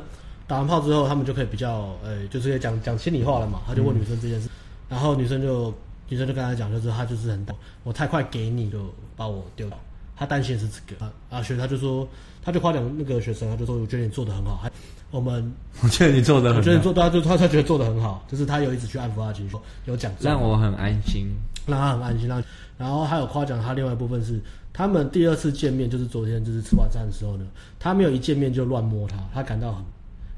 [0.50, 3.62] 打完炮之后，他们就可以比较，呃、欸，就是讲讲心里话了嘛。
[3.68, 4.50] 他就问女生这件事，嗯、
[4.90, 5.72] 然后女生就
[6.08, 7.46] 女生就跟他讲，就是他就是很，
[7.84, 8.80] 我太快给你就
[9.16, 9.78] 把我丢了。
[10.18, 12.08] 他担心的是这个啊啊，所以他就说，
[12.42, 14.72] 他就夸奖那个学生，他就说，我觉得你做的很好，还
[15.12, 21.28] 我们， 我觉得你做的很好，我觉得你做，他就他他觉得做的很好，就是他有一直去安抚他情绪，有讲，让我很安心，
[21.68, 22.28] 让他很安心。
[22.28, 22.44] 让
[22.76, 24.42] 然后还有夸奖他另外一部分是，
[24.74, 27.46] 他们第二次见面就是昨天就是吃晚餐的时候呢，
[27.78, 29.86] 他没有一见面就乱摸他，他感到很。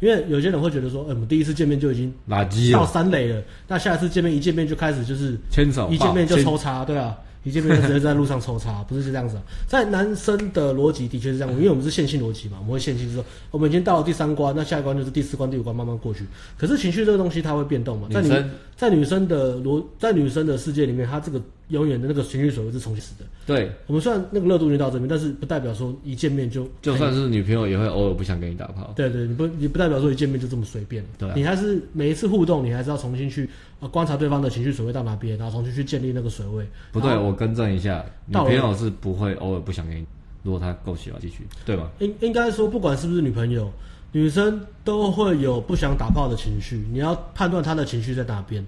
[0.02, 7.18] 因为有些人会觉得说，哎、欸，我们第一次见面就已经垃圾到三垒了，那下一次见面一见面就开始就是牵手，一见面就抽插，对啊。
[7.44, 9.42] 一见面就直接在路上抽插， 不是这样子啊？
[9.68, 16.24] 在男生的逻辑的确是这样，因为我们是线性逻辑嘛，我们会线性，说我们已经到了第三关，那下一关就是第四关、第五关，慢慢过去。
[16.56, 18.08] 可是情绪这个东西它会变动嘛？
[18.12, 23.26] 在女生在女生的逻在女生的世界里面，她这个永远的那个情绪水位是重启的。
[23.46, 28.94] 对，我们虽然那个热度已经到这边，但是不代表说一见面就就算是女朋友也会偶尔不想跟你打炮。
[28.96, 31.04] 对对，你不你不代表说一见面就这么随便。
[31.18, 33.50] 对啊，你还是每一次互动，你还是要重新去。
[33.92, 36.64] 观察对方的情绪水位到哪边，然后重新去建立那个水位。
[36.92, 40.06] 不对，我更正一下，女朋友是不会偶尔不想跟你，
[40.44, 41.90] 如果她够喜欢继续，对吧？
[41.98, 43.72] 应应该说，不管是不是女朋友，
[44.12, 46.86] 女生都会有不想打炮的情绪。
[46.92, 48.64] 你要判断她的情绪在哪边，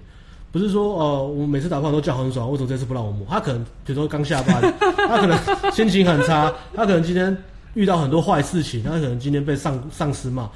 [0.54, 3.26] 不是说哦、呃，我每次打炮都叫很爽，为什么这次不让我摸？
[3.28, 4.62] 他可能比如说刚下班，
[5.08, 5.36] 他可能
[5.72, 7.36] 心情很差，他可能今天
[7.74, 10.48] 遇到很多坏事情，他可能今天被上上司骂，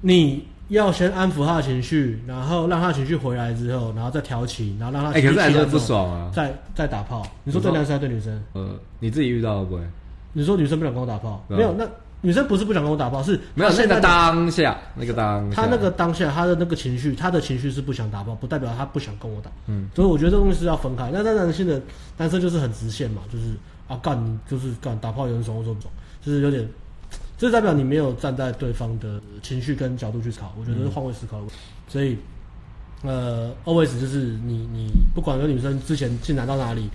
[0.00, 0.44] 你。
[0.70, 6.30] 要先安抚他的情绪，然后让他情绪回来之后，然后再调情，然后让他哎、欸，可是还是不爽啊！
[6.32, 8.40] 再再打炮，你说对男生还是对女生？
[8.52, 9.82] 呃，你自己遇到会不会？
[10.32, 11.74] 你说女生不想跟我打炮，没有？
[11.76, 11.84] 那
[12.22, 19.50] 女生不是不想跟我打炮，是没有现在当下那个当下，她那个当下她的那个情绪，她的情绪是不想打炮，不代表她不想跟我打。
[19.66, 21.10] 嗯，所以我觉得这东西是要分开。
[21.12, 21.80] 那在男性的
[22.16, 23.54] 男生就是很直线嘛，就是
[23.88, 26.68] 啊干，就是干打炮有人爽，我说不爽，就是有点。
[27.38, 31.54] 这代表你没有站在对方的情绪跟角度去考，我觉得是换位思考的问题。
[31.56, 32.18] 嗯、所以，
[33.02, 36.90] 呃，always 就是你你不管有女生之前进来到哪里，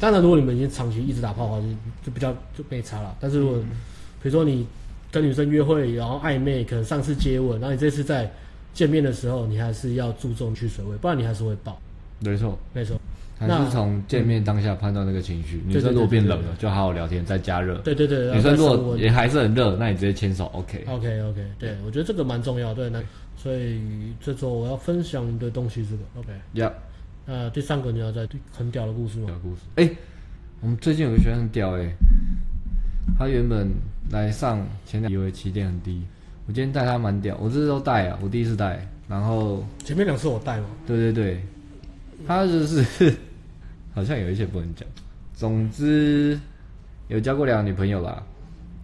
[0.00, 1.66] 当然如果你们已经长期一直打炮的话，就
[2.04, 3.14] 就比较就没差了。
[3.20, 3.68] 但是如果、嗯、
[4.22, 4.66] 比如说你
[5.10, 8.30] 跟女生约会，然后暧昧，可能上次接吻，然后你这次在
[8.72, 11.80] 见面的时候，你还是要注重去水位，不然你还是会爆。
[12.20, 13.00] 没错，没错。
[13.38, 15.62] 还是从见面当下判断那个情绪。
[15.66, 17.78] 女生如果变冷了，就好好聊天，再加热。
[17.78, 18.30] 对对对。
[18.34, 20.84] 女生如果也还是很热，那你直接牵手，OK。
[20.86, 22.74] OK OK，对，我觉得这个蛮重要。
[22.74, 23.02] 对，那
[23.38, 23.80] 所以
[24.20, 26.28] 这周我要分享的东西是这个，OK。
[26.54, 26.72] Yeah。
[27.24, 29.28] 那第三个你要在很屌的故事吗？
[29.28, 29.62] 屌故事。
[29.76, 29.90] 哎，
[30.60, 31.90] 我们最近有个学生很屌哎，
[33.18, 33.70] 他原本
[34.10, 36.02] 来上前两，以为起点很低。
[36.46, 38.86] 我今天带他蛮屌，我这次都带啊，我第一次带。
[39.08, 40.66] 然后前面两次我带嘛。
[40.86, 41.44] 对对对，
[42.26, 43.14] 他就是。
[43.92, 44.88] 好像有一些不能讲。
[45.34, 46.38] 总之，
[47.08, 48.22] 有交过两个女朋友啦。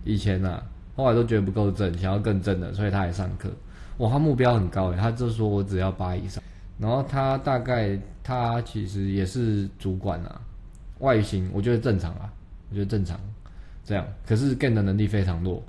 [0.05, 0.61] 以前啊，
[0.97, 3.49] 后来都觉得不够正，想要更正的，所以他来上课。
[3.99, 6.43] 哇，他目标很高诶，他就说我只要八以上。
[6.79, 10.41] 然后他大概他其实也是主管啊，
[10.99, 12.29] 外形我觉得正常啊，
[12.71, 13.19] 我觉得正常，
[13.87, 14.07] 这样。
[14.27, 15.63] 可是 Gen 的能力非常弱，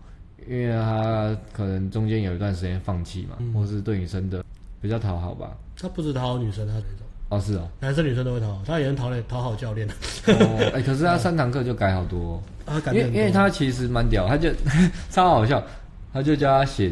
[0.50, 4.44] 因为他可能中间有一段时间放弃嘛，嗯、或是对女生的
[4.82, 5.56] 比较讨好吧。
[5.80, 14.50] 他不止讨好女生，他那种哦是哦，男生女生都会讨好，他也能讨讨好教练哦，哎、欸， 可是他三堂课就改好多，哦，啊、因为因为他其实蛮屌，他就
[15.12, 15.64] 超好笑，
[16.12, 16.92] 他就教他写。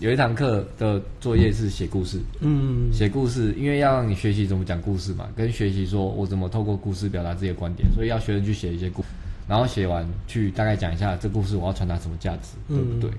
[0.00, 9.08] 有一堂课的作业是写故事，嗯，写故事，因为要让你学习怎么讲故事嘛，跟学习说我怎么透过故事表达自己的观点，所以要学生去写一些故事，
[9.48, 13.10] 然后写完去大概讲一下这故事我要传达什么价值，对不对？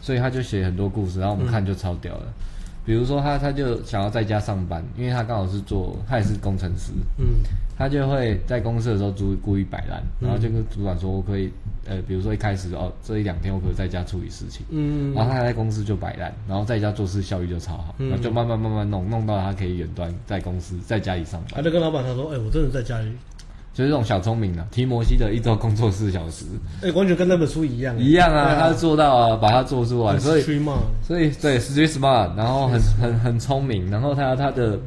[0.00, 2.26] 所以他就写很多故事，然后我们看就超屌了。
[2.84, 7.42] 比如说他他就想要在家上班，因为他刚好是做他也是工程师，嗯，
[7.76, 11.50] 他就会在公司的时候故故意摆烂，然后就跟主管说我可以，
[11.84, 21.54] 呃，比如说一开始哦这一两天我可以在家处理事情，嗯，然后他在公司就摆烂，然后在家做事效率就超好，然后就慢慢慢慢弄弄到他可以远端在公司在家里上班。
[21.56, 23.10] 他就跟老板他说，哎，我真的在家里。
[23.76, 26.46] 就是这种小聪明啊，提摩西的一周工作四小时，
[26.80, 28.58] 哎、欸，完全跟那本书一样，一样啊，啊。
[28.58, 30.42] 他做到啊，把它做出来，所以，
[31.02, 34.78] 所以对，street smart，然后很很很聪明，然后他他的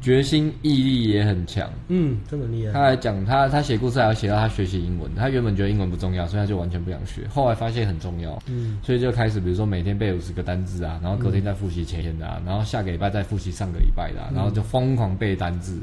[0.00, 2.72] 决心毅力也很强，嗯，真的厉害。
[2.72, 15.74] 他还讲他他写故事还要写到他学习英文，他原本觉得英文不重要，所以他就完全不想学，后来发现很重要，嗯，所以就开始比如说每天背五十个单字啊，然后隔天再复习前天的啊，然后下个礼拜再复习上个礼拜的啊，然后就疯狂背单字。
[15.74, 15.82] 嗯，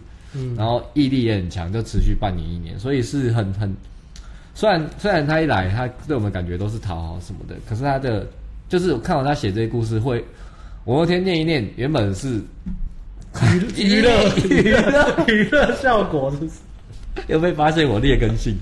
[0.57, 3.73] 然后毅力也很强，就持续半年一年，所以是很很，
[4.53, 8.27] 虽然虽然他一来，他对我们感觉都是讨好什么的，可是他的
[8.67, 10.23] 就是看到他写这些故事，会
[10.83, 12.41] 我那天念一念，原本是
[13.77, 14.09] 娱娱乐
[14.49, 16.51] 娱乐娱乐效果，是不是？
[17.27, 18.53] 又被发现我劣根性，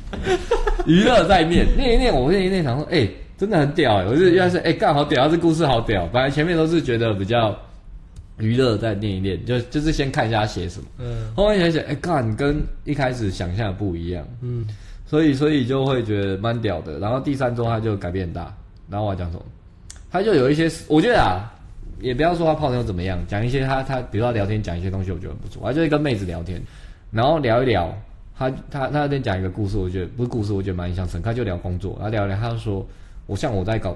[0.86, 7.58] 娱乐在念念一念，我念一念，想说，哎、欸，真的很屌哎、欸，我是原来是哎，干、欸、好屌，这故事好屌，本来前面都是觉得比较。
[8.39, 10.88] 娱乐再念一念，就就是先看一下他写什么。
[10.98, 14.28] 嗯，后面写写，哎，看跟一开始想象的不一样。
[14.41, 14.65] 嗯，
[15.06, 16.98] 所以所以就会觉得蛮屌的。
[17.00, 18.54] 然后第三周他就改变很大。
[18.89, 19.43] 然后我要讲什么？
[20.12, 21.52] 他就有一些，我觉得啊，
[22.00, 25.62] 也不要说他泡妞怎么样，讲一些他他，比如说他聊天讲一些东西，我觉得很不错。
[25.63, 26.62] 他就是跟妹子聊天，
[27.12, 27.96] 然后聊一聊，
[28.38, 31.30] 他他他那天讲一个故事，我觉得不是故事，我觉得蛮印象深刻。
[31.30, 32.86] 他就聊工作，他聊一聊，他就说，
[33.26, 33.96] 我像我在搞。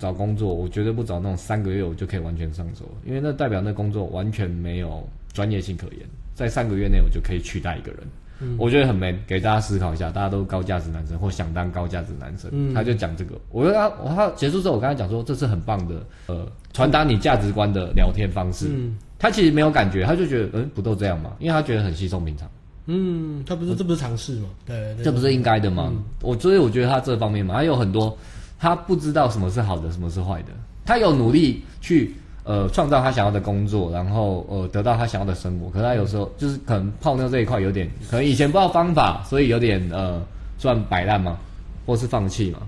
[0.00, 5.98] 找工作，我绝对不找那种三个月我就可以完全上手，因为那代表那工作完全没有专业性可言，
[6.34, 8.00] 在三个月内我就可以取代一个人，
[8.40, 18.68] 嗯、我觉得很 man，给大家思考一下，大家都高价值男生或想当高价值男生，嗯、他就讲这个，我跟他，我他结束之后，我跟他讲说，这是很棒的，呃，传达你价值观的聊天方式。
[18.70, 21.36] 嗯、他其实没有感觉，他就觉得，嗯，不都这样嘛？
[21.40, 22.50] 因为他觉得很稀松平常。
[22.86, 24.48] 嗯，他不是，这不是尝试吗？
[24.64, 25.92] 对，这不是应该的吗？
[25.92, 28.16] 嗯、我所以我觉得他这方面嘛，他有很多。
[28.60, 30.48] 他不知道什么是好的，什么是坏的。
[30.84, 35.70] 他有努力去呃创造他想要的工作，然后呃得到他想要的生活。
[35.70, 40.22] 可是他有时候就是可能泡妞这一块有点，可能以前不知道方法，所以有点呃
[40.58, 41.38] 算摆烂吗？
[41.86, 42.58] 或是放弃吗？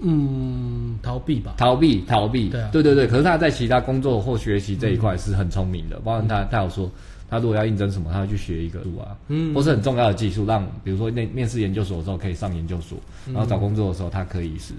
[0.00, 1.54] 嗯，逃避吧。
[1.58, 2.48] 逃避，逃避。
[2.48, 3.06] 对啊，对对对。
[3.06, 5.96] 可是他在其他工作或学习这一块是很聪明的。
[6.00, 6.90] 包括他，他有说，
[7.28, 14.72] 他如果要应征什么，他会去学一个路啊，嗯，或是很重要的技术，让比如说那面试研究所的时候可以上研究所，然后找工作的时候他可以是。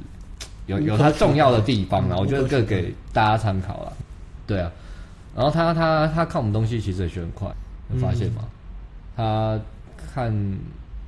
[0.66, 3.94] 有有它重要的地方啊，我觉得这个给大家参考了。
[4.48, 4.72] 对啊，
[5.36, 7.48] 然后他他他看我们东西其实也学很快，
[7.94, 8.44] 有发现吗？
[9.16, 9.62] 嗯、
[9.98, 10.58] 他看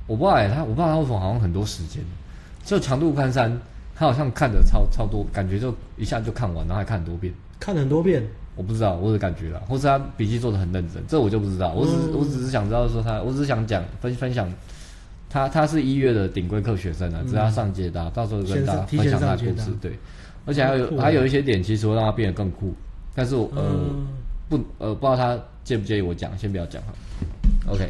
[0.06, 2.02] 我不知道哎，他我不知道他为什么好像很多时间，
[2.64, 3.50] 就强度关山，
[3.94, 8.22] 他好像看的超超多，感觉就一下就看完，然后还看很多遍，看很多遍，
[8.54, 14.50] 我不知道，我的感觉啦，或是他笔记做的很认真，这我就不知道，我只、嗯、我只是想知道说他，我只是想讲分分享。
[15.36, 19.70] 他他是一月的顶规课学生啊，只要上接搭，到时候跟大家分享他的故事。
[19.82, 19.92] 对，
[20.46, 22.74] 而且还有还有一些点，其实会让他变得更酷。
[23.14, 23.62] 但是我呃
[24.48, 26.94] 不呃不知道他介不介意我讲，先不要讲哈。
[27.68, 27.86] OK，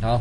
[0.00, 0.18] 好，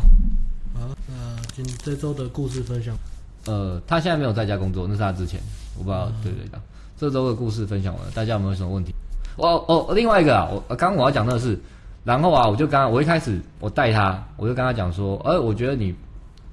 [0.74, 2.98] 好，那今这周的故事分享，
[3.45, 5.39] 呃，他现在没有在家工作，那是他之前，
[5.78, 6.12] 我不知道。
[6.24, 6.60] 对对对，
[6.98, 8.91] 这周的故事分享完了，大家有没有什么问题？
[9.36, 11.60] 哦哦，另外一个啊，我刚刚我要讲的是。
[12.06, 15.94] 然后啊，我就跟他，我一开始我带他，我就跟他讲说，哎，我觉得你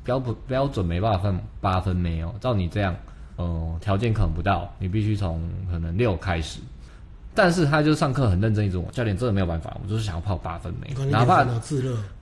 [0.02, 2.96] 标不标准没办法分八分没有，照你这样，
[3.36, 6.58] 呃，条件可能不到，你必须从可能六开始。
[7.34, 11.46] 但是他就上课很认真一种，教练真的没有办法，我就是想要泡八分没，哪怕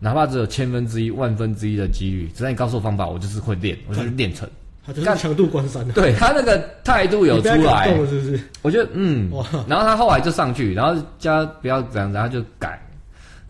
[0.01, 4.48] 哪怕只有千分之一、万分之一的几率，只要你告诉我方法，我就是会练，我就是练成。
[4.85, 8.40] 他就是强度关山的，对他那个态度有出来，是不是？
[8.63, 9.31] 我觉得嗯，
[9.69, 12.81] 然后他后来就上去，然后加不要这样，然后就改。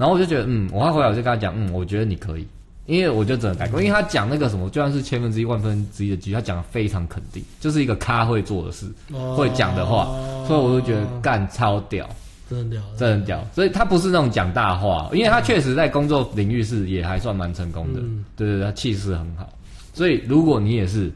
[0.01, 2.46] 然后我就觉得，嗯，我他回来我就跟他讲，嗯，我觉得你可以，
[2.86, 10.07] 因为我就真的改过，因为他讲那个什么，就算是千分之一、万分之一的机率，他讲的非常肯定，就是一个咖会做的事，哦、会讲的话，
[10.48, 12.09] 所以我就觉得干超屌，
[12.48, 13.46] 真的屌，真的屌。
[13.55, 18.01] 所以他不是那种讲大话，因为他确实在工作领域是也还算蛮成功的。
[18.01, 19.46] 嗯、对对对，他气势很好。
[19.92, 21.12] 所以如果你也是，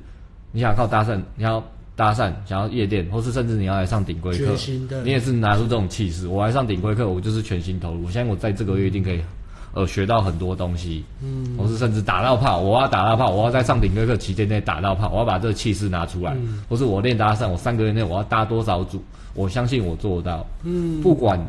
[0.53, 1.64] 你想靠搭讪，你要
[1.97, 4.55] 搭讪，想要夜店，或是甚至你要来上顶规课，
[5.05, 6.28] 你也是拿出这种气势。
[6.28, 8.05] 我来上顶规课，我就是全心投入。
[8.05, 9.20] 我相信我在这个月一定可以。
[9.76, 19.03] 呃，学到很多东西，嗯，或是甚至打到炮，我要打到炮，我要在上顶规课期间内打到炮，我要把这个气势拿出来，嗯，或是我练搭讪，我三个月内我要搭多少组，
[19.34, 21.45] 我相信我做到，嗯，不管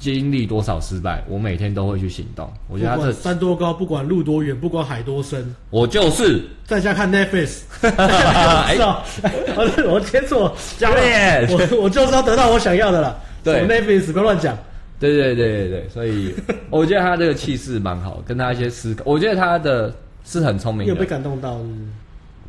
[0.00, 2.50] 经历多少失败，我每天都会去行动。
[2.68, 6.42] 我觉得他这山多高，不管路多远，不管海多深，我就是。
[6.64, 14.56] 在家看 Netflix，哎， 我我接错，教练，我我就是要得到我想要的了，对，Netflix 不要乱讲。
[15.00, 16.32] 对对对对对，所以
[16.70, 19.92] 我觉得他这个气势蛮好，跟他一些思考，我觉得他的
[20.24, 21.74] 是很聪明有被感动到是是？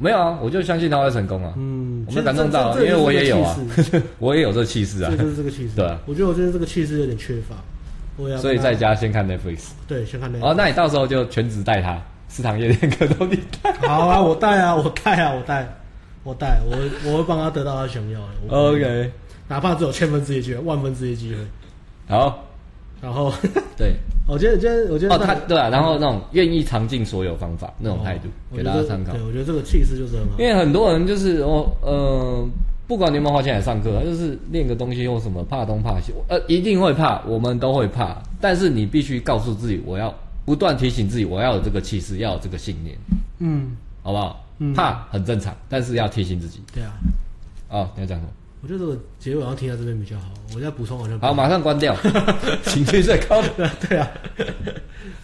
[0.02, 1.54] 没有啊，我就相信他会成功啊。
[1.58, 3.56] 嗯，我们感动到，因为我也有啊，
[4.18, 5.12] 我也有这气势啊。
[5.12, 5.76] 就是这个气势。
[5.76, 7.56] 对啊，我觉得我最近这个气势有点缺乏。
[8.18, 8.38] 我要。
[8.38, 9.70] 所以在家先看 Netflix。
[9.88, 10.44] 对，先看 Netflix。
[10.44, 13.72] 哦，那你到时候就全职带他，四堂夜店课都你带。
[13.88, 15.68] 好啊，我带啊，我带啊，我带，
[16.24, 18.28] 我带，我我会帮他得到他想要的。
[18.50, 19.12] OK，
[19.48, 21.38] 哪怕只有千分之一机会，万分之一机会。
[22.08, 22.48] 好。
[23.02, 23.34] 然后，
[23.76, 23.96] 对，
[24.28, 29.12] 我觉得，觉得，我觉得，哦，他对啊，然后那种愿意尝尽所有方法那种态度，给大家参考。
[29.14, 30.40] 对，我觉得这个气势就是很好。
[30.40, 32.48] 因为很多人就是哦，呃，
[32.88, 38.18] 不管你有没有花钱来上课，他就是练个东西或什么，怕东怕西，呃，一定会怕，我们都会怕。
[38.40, 40.14] 但是你必须告诉自己，我要
[40.46, 42.96] 不断提醒自己，我要有这个气势，要有这个信念。
[43.40, 44.46] 嗯，好不好？
[44.60, 46.62] 嗯，怕很正常，但是要提醒自己。
[46.74, 46.94] 对啊。
[47.70, 48.30] 哦，你要讲什么？
[48.62, 50.30] 我觉得这个结尾好像停在这边比较好。
[50.56, 51.96] 我再补充好像好，马上关掉，
[52.66, 53.70] 情绪最高的。
[53.88, 54.12] 对啊，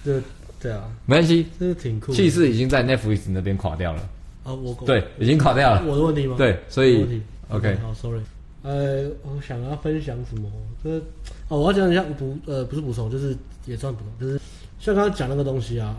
[0.04, 0.22] 对
[0.60, 2.14] 对啊，没关系，这是挺酷。
[2.14, 4.02] 气势已经在 Netflix 那边垮掉了。
[4.44, 5.84] 啊，我对，已经垮掉了。
[5.86, 6.36] 我的问题吗？
[6.38, 7.76] 对，所以 OK。
[7.82, 8.22] 好，Sorry。
[8.64, 10.50] 呃，我想要分享什么？
[10.84, 11.02] 就是
[11.48, 14.42] 哦，我要讲一下补呃，不是补充，就是也算补充，就是
[14.80, 15.96] 像刚刚讲那个东西啊，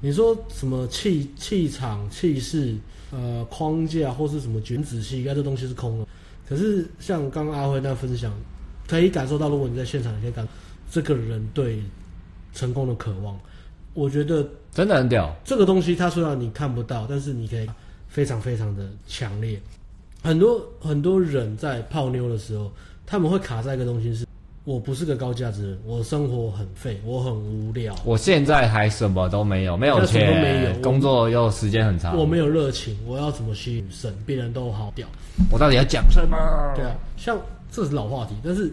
[0.00, 2.74] 你说什么气气场、气势、
[3.10, 6.06] 呃框架或是什么卷子系，应该这东西是空的。
[6.48, 8.32] 可是像刚刚阿辉那样分享，
[8.86, 10.46] 可以感受到，如果你在现场，你可以感
[10.90, 11.82] 这个人对
[12.52, 13.38] 成功的渴望。
[13.94, 15.34] 我觉得真的很屌。
[15.44, 17.66] 这个东西它虽然你看不到，但是你可以
[18.08, 19.60] 非常非常的强烈。
[20.22, 22.70] 很多很多人在泡妞的时候，
[23.06, 24.25] 他们会卡在一个东西是：
[24.66, 27.94] 我不是个高价值人，我生活很废，我很无聊。
[28.04, 34.12] 我现在还什么都没有，没有钱，都没有工作又时间很长，我没有热情，我要怎么吸引女生？
[34.26, 35.06] 别人都好屌。
[35.52, 36.36] 我到底要讲什么？
[36.74, 37.38] 对啊，像
[37.70, 38.68] 这是老话题，但是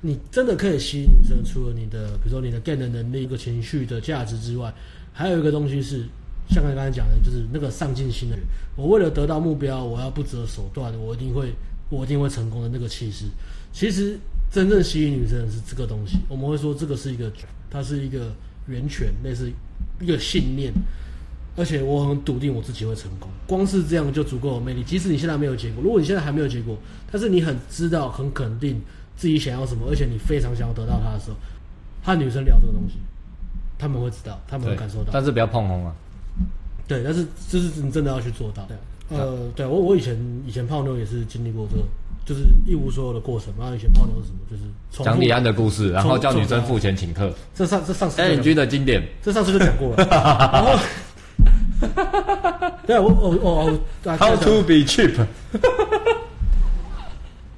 [0.00, 4.72] 你真的可以吸引女生，除了你的，比如说你的 get 的能力、一个情绪的价值之外，
[5.12, 6.04] 还有一个东西是，
[6.50, 8.44] 像刚才讲的，就是那个上进心的人。
[8.76, 11.52] 我为了得到目标，我要不择手段，我一定会，
[11.88, 13.24] 我一定会成功的那个气势。
[13.72, 14.16] 其实
[14.50, 17.30] 真正吸引女生的是这个东西，我们会说这个是一个，
[17.70, 18.32] 它是一个
[18.66, 19.50] 源泉，类似
[20.00, 20.72] 一个信念。
[21.56, 24.82] 而且我很笃定我自己会成功，光是这样就足够有魅力。
[24.84, 26.78] 即使你现在没有结果，如果你现在还没有结果，
[27.10, 28.80] 但是你很知道、很肯定
[29.16, 31.36] 自己想要什么，而且你非常想要得到它的时候，
[32.02, 32.94] 和女生聊这个东西，
[33.76, 35.10] 他们会知道，他们会感受到。
[35.12, 35.94] 但是不要碰红啊。
[36.86, 38.66] 对，但是就是你真的要去做到。
[38.66, 41.82] 对，呃，对我我以前以前泡妞也是经历过这个，
[42.24, 43.52] 就是一无所有的过程。
[43.58, 44.38] 然后以前泡妞是什么？
[44.50, 47.32] 就是讲李安的故事，然后叫女生付钱请客。
[47.54, 50.06] 这上这上次 NG 的经典，这上次就讲过了。
[50.52, 50.78] 然后。
[52.86, 55.14] 对啊，我我我我，How to be cheap？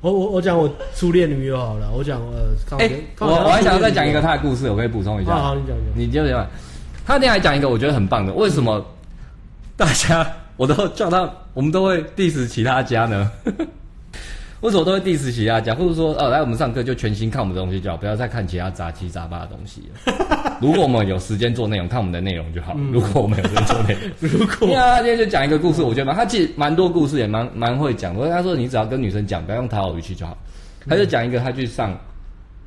[0.00, 5.34] 我我我讲我初恋女友好了，我讲呃，哎，我我还想要再讲一个他的故事，我可以补充一下。
[5.36, 5.86] 好，你讲讲。
[5.96, 6.46] 你就讲，
[7.04, 8.84] 他那天还讲一个我觉得很棒的，为什么
[9.76, 10.24] 大家
[10.56, 13.28] 我都叫他，我们都会 diss 其他家呢？
[14.62, 20.56] 为什么都会 diss 其他家，或者说哦，来我们上课就全心看我们的东西就好，不要再看其他杂七杂八的东西了。
[20.62, 22.72] 如果我们有时间做内容，看我们的内容就好。
[22.76, 28.14] 嗯、如果我们有时间做内容， 如果对啊他今天就讲一个故事，我觉得蛮他其实蛮多故事，也蛮蛮会讲。
[28.14, 30.38] 所以他说你只要跟女生讲，不要用讨好语气就好。
[30.88, 31.92] 他就讲一个，他去上，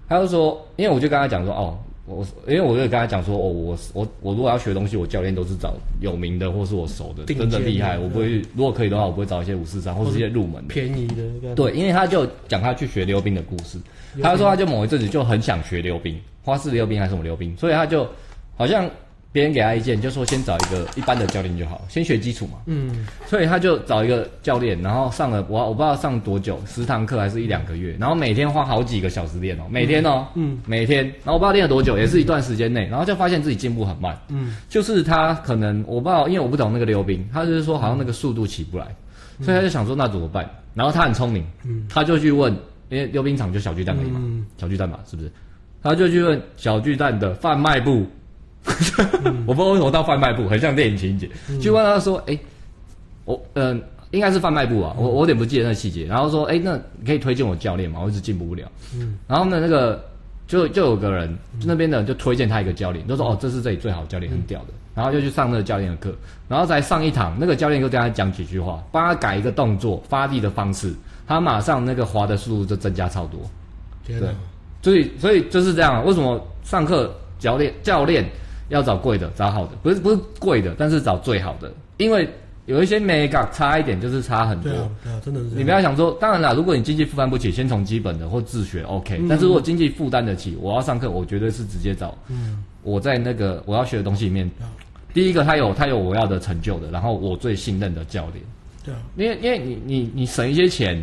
[0.09, 1.77] 他就说，因为我就跟他讲说哦。
[2.05, 7.97] 我因为我就跟他讲说，哦，我我我如果要学东西，我教练都是找有名的，或是我熟的，真的厉害。
[7.97, 11.55] 我不会，如果可以的话，我不会找一些五四三或是一些入门的便宜的。
[11.55, 13.79] 对，因为他就讲他去学溜冰的故事，
[14.21, 18.07] 他就说他就某一阵子就很想学溜冰，花式溜冰还是什么溜冰，所以他就
[18.55, 18.89] 好像。
[19.35, 22.59] 别人给他意见，就说先找一个一般的教练就好，先学基础嘛。
[22.67, 34.17] 嗯，所以他就找一个教练，然后上了我我不知道上多久，十堂课还是一两个月，然后每天花好几个小时练哦，每天哦，嗯，每天，然后我不知道练了多久，也是一段时间内，然后就发现自己进步很慢。
[34.29, 38.87] 嗯，就是他可能我不知道，因为我不懂那个溜冰，他就是说好像那个速度起不来，
[39.41, 40.49] 所以他就想说那怎么办？
[40.73, 42.57] 然后他很聪明，嗯，他就去问。
[42.89, 45.31] 因为溜冰场就小巨蛋可以嘛，嗯，小巨蛋嘛，是不是？
[45.81, 48.07] 他就去问小巨蛋的贩卖部，嗯、
[49.45, 51.29] 我不知道为什么到贩卖部，很像电影情节。
[51.49, 52.39] 嗯、去问他说：“哎、欸，
[53.25, 57.99] 我嗯、呃，应该是贩卖部啊，我我有点不记得那细节。”然后说：“哎、欸，那你可以推荐我教练吗？
[58.03, 60.03] 我一直进步不了。”嗯，然后呢，那个
[60.47, 66.15] 就就有个人，就那边的人就推荐他一个教练，就说：“哦，这是这里最好的教练，很屌的。”然后就去上那个教练的课，
[66.47, 70.93] 然后才上一堂，那个教练就跟他讲几句话，帮他改一个动作发力的方式，
[71.27, 73.41] 他马上那个滑的速度就增加超多。
[74.07, 74.17] 对，
[74.81, 76.05] 所以所以就是这样。
[76.05, 78.23] 为什么上课教练教练
[78.69, 79.71] 要找贵的，找好的？
[79.83, 82.27] 不是不是贵的，但是找最好的，因为
[82.65, 84.71] 有一些美感差一点，就是差很多。
[84.71, 85.47] 对啊，对啊，真的是。
[85.55, 89.17] 你不要想说，当然啦，如果你经济负担不起，先从基本的或自学 OK。
[89.19, 92.17] 嗯，但是如果经济负担得起，我要上课，我绝对是直接找。
[92.27, 92.63] 嗯。
[92.81, 94.49] 我在那个我要学的东西里面。
[95.13, 98.43] 第一个，他有他有我要的成就的，然后我最信任的教练。
[98.83, 101.01] 对啊，因为因为你你你省一些钱，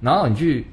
[0.00, 0.64] 然后你去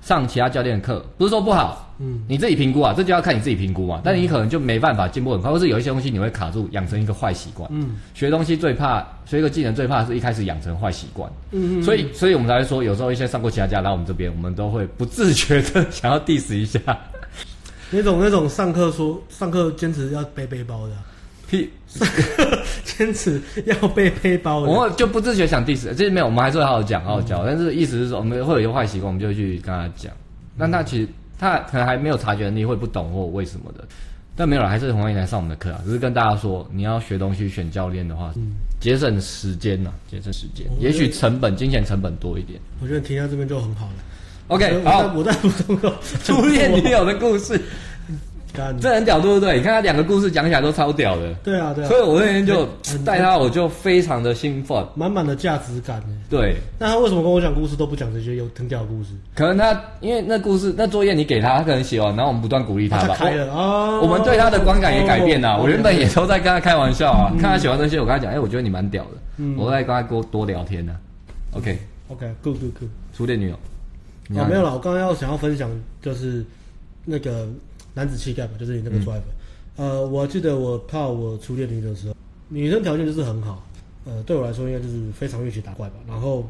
[0.00, 4.00] 上其他教练的课，不是说不好，嗯，你自己评估啊，这就要看你自己评估嘛。
[4.02, 7.70] 但你可能就没办法进步很快，或是有一些东西你会卡住，养成一个坏习惯。
[7.72, 11.30] 嗯，学东西最怕学一个技能最怕是一开始养成坏习惯。
[11.50, 16.80] 嗯嗯，所以所以我们才会说，有时候一些上过其他家来我们这边，我们都会不自觉的想要 diss 一下。
[17.90, 20.94] 那种那种上课说上课坚持要背背包的。
[21.50, 21.68] 屁，
[22.84, 27.44] 坚持要背背包，我就不自觉想 diss，这没有，我们还是会好好讲，好好教。
[27.44, 30.12] 但是意思是说，我们会有一个坏习惯，我们就会去跟他讲。
[30.56, 33.84] 那他其实他可能还没有察觉能力，会不懂或为什么的。
[34.36, 35.80] 但没有了，还是很欢迎来上我们的课啊。
[35.84, 38.32] 只是跟大家说，你要学东西选教练的话，
[38.78, 42.58] 节省时间呐，节省时间，也许成本金钱成本多一点。
[42.80, 43.92] 我觉得停在这边就很好了。
[44.48, 45.94] OK，好，我在补充个
[46.24, 47.60] 初恋女友的故事。
[48.80, 49.56] 这很屌，对不对？
[49.56, 51.32] 你看他两个故事讲起来都超屌的。
[51.44, 51.88] 对啊，对啊。
[51.88, 52.66] 所以我那天就
[53.04, 56.02] 带他，我就非常的兴奋，满满的价值感。
[56.28, 56.56] 对。
[56.78, 59.10] 那他为什么跟我讲故事都不讲这些有很屌的故事？
[59.34, 63.14] 可能他因为那故事那作业你给他，他可能写完，然后我们不断鼓励他吧。
[63.16, 64.00] 开了啊！
[64.00, 65.60] 我们对他的观感也改变了。
[65.60, 69.10] 我原本也都在跟他开玩笑啊，看他写完那些，我跟他讲，哎，我觉得你蛮屌的。
[69.38, 69.56] 嗯。
[69.56, 70.96] 我在跟他多多聊天呢。
[71.52, 71.78] OK。
[72.08, 72.90] OK，Good Good Good。
[73.16, 73.54] 初恋女友。
[74.34, 74.74] 哦，没有了。
[74.74, 75.70] 我刚刚要想要分享
[76.02, 76.44] 就是
[77.04, 77.46] 那个。
[77.94, 79.22] 男子气概吧，就是你那个 driver。
[79.76, 82.14] 嗯、呃，我记得我泡我初恋女友的时候，
[82.48, 83.66] 女生条件就是很好。
[84.04, 85.96] 呃，对我来说应该就是非常愿意打怪吧。
[86.08, 86.48] 然后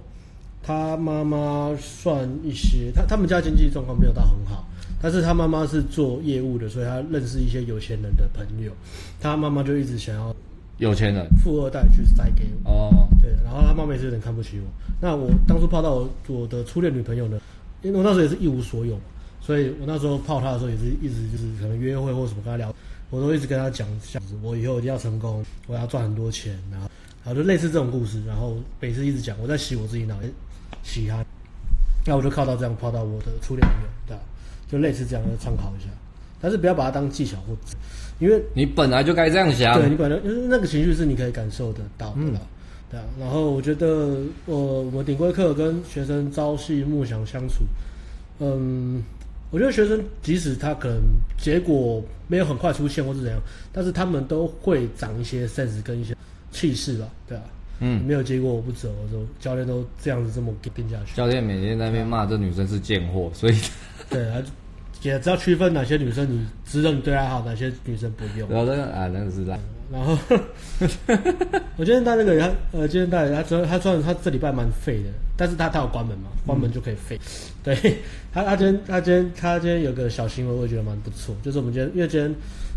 [0.62, 4.66] 她妈妈算一些，她他们家经济状况没有到很好，
[5.00, 8.72] 但是她妈妈是做业务的，所以她认识一些有钱人的朋友。
[9.20, 10.34] 她妈妈就一直想要
[10.78, 12.70] 有钱人富二代去塞给我。
[12.70, 13.30] 哦，对。
[13.44, 14.66] 然后他妈妈也是有点看不起我。
[15.00, 17.38] 那我当初泡到我我的初恋女朋友呢，
[17.82, 18.98] 因为我那时候也是一无所有。
[19.50, 22.72] 所以我那时候泡他的时候，也是一直就是可能约会或什么跟他聊，
[23.10, 26.88] 我都一直跟他讲，像我以后一定要成功，我要赚很多钱，然后，
[27.24, 30.14] 然后就类似这种故事，然后每次一直讲，我在洗我自己脑，
[30.84, 31.24] 洗他，
[32.06, 34.22] 那我就靠到这样泡到我的初恋女友，对吧？
[34.70, 35.88] 就类似这样，参考一下，
[36.40, 37.76] 但是不要把它当技巧或者，
[38.20, 42.38] 因为你本来就该这样想，对你本来就是那个情绪是你可以感受得到的，嗯、
[42.88, 43.04] 对啊。
[43.18, 47.64] 然后我觉得我我们顶规课跟学生朝夕暮想相处，
[48.38, 49.02] 嗯。
[49.50, 51.02] 我觉得学生即使他可能
[51.36, 53.40] 结果没有很快出现或是怎样，
[53.72, 56.16] 但是他们都会长一些 sense 跟一些
[56.52, 57.42] 气势吧，对啊，
[57.80, 61.16] 嗯，没有结果我不走，我说教练都这样子这么定下去。
[61.16, 63.58] 教练每天在那边骂这女生是贱货，所以
[64.08, 64.40] 对啊，
[65.02, 68.48] 也知道区分哪些女生你值得你对她好，哪些女生不用。
[68.48, 69.58] 然后那个啊，那个是烂。
[69.90, 70.16] 然后
[71.76, 77.16] 我今天带那个人呃，今天带他说他穿他这礼拜蛮废的，但是他他有关门嘛，关门就可以废。
[77.16, 77.20] 嗯、
[77.64, 77.96] 对
[78.32, 82.32] 他他今天他今天他今天有个小行为，我也觉得蛮不错，就是我们今天因为今天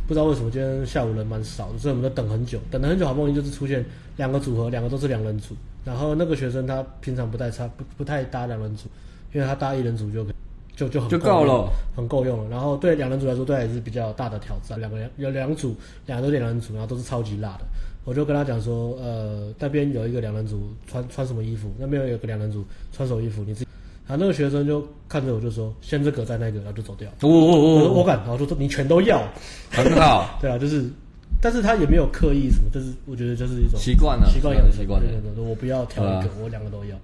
[0.08, 3.86] 不知道为什么今天下午人蛮少的，所以我们都等很久，等了很久，好不容易就是出现
[4.18, 5.56] 两个组合，两个都是两人组。
[5.86, 8.88] 然后那个学生他平常不太差不不太搭两人组，
[9.34, 10.34] 因为他搭一人组就可以。
[10.76, 12.50] 就就很就，够了，很够用了。
[12.50, 14.80] 然后对两人组来说，对也是比较大的挑战。
[14.80, 17.66] 两个人有两组，两个都两人组，然后都是超级辣的。
[18.06, 21.72] 我就跟他讲说，呃，那边有一个两人组，穿穿什么衣服？
[21.80, 23.44] 那边有个两人组，穿什么衣服？
[23.44, 23.70] 你自己。
[24.06, 27.08] 然后那个学生就看着我就说，先这个再那个，然后就走掉。
[27.22, 27.54] 哦哦
[27.88, 29.26] 哦，我敢，然后就说你全都要，
[29.72, 30.38] 很好。
[30.42, 30.90] 对啊，就是，
[31.42, 35.08] 但是他也没有刻意什么，就是我觉得就是一种习惯了，习惯养成习惯的。
[35.38, 36.98] 我不要挑一个，我两个都要。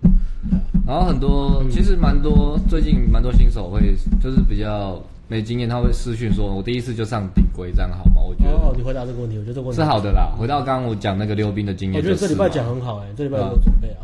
[0.89, 10.33] 然后很多，其实蛮多，最近蛮多新手会就是比较没经验，他会私讯说：“我第一次就上顶规，这样好吗？”我觉得哦，你回答这个问题，我觉得这个问题是好的啦。
[10.35, 14.01] 回到刚刚我讲那个溜冰的经验，我觉得这礼拜讲很好哎，这礼拜有准备啊。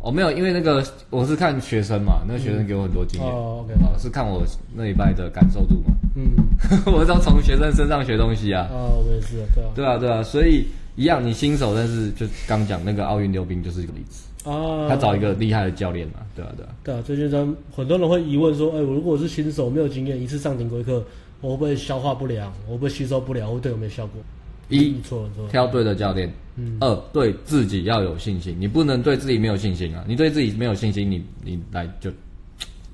[0.00, 4.42] 哦，没有，因为那个我是看学生嘛，那个学生给我很多经验哦，OK，是看我
[4.74, 5.94] 那礼拜的感受度嘛。
[6.16, 6.34] 嗯，
[6.92, 8.66] 我是要从学生身上学东西啊。
[8.72, 10.66] 哦，我也是，对啊，对啊，对啊，所以
[10.96, 14.24] 一样，你新手，但是就刚讲那个奥运溜冰就是一个例子。
[14.44, 21.04] 啊，他找一个厉害的教练嘛，对啊，对啊，对啊，这就让很多人会疑问说，哎，我如果我是新手，没有经验，一次上顶规课，
[21.40, 22.52] 我会不会消化不良？
[22.66, 23.50] 我会不会吸收不了？
[23.50, 24.22] 会对我没效果？
[24.68, 32.10] 一错了错，挑对的教练，嗯，二对自己要有信心，你不能对自己没有信心啊，你对自己没有信心，你你来就，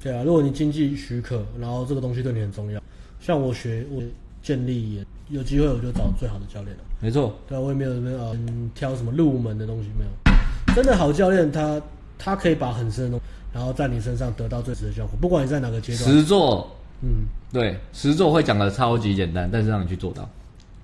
[0.03, 2.83] 对啊，如果你经济许可，然后这个东西对你很重要，
[3.21, 4.03] 像我学我
[4.43, 8.37] 建立也有机会，我就找最好的教练了，没错，对啊，我也没有什么呃
[8.75, 10.11] 挑什么入门的东西没有。
[10.75, 11.81] 真的好教练，他
[12.19, 15.19] 他可以把很深的东西，然后在你身上得到最值的效果。
[15.21, 16.71] 不管你在哪个阶段，实做，
[17.03, 20.29] 嗯，对，实做会讲的超级简单，但是让你去做到。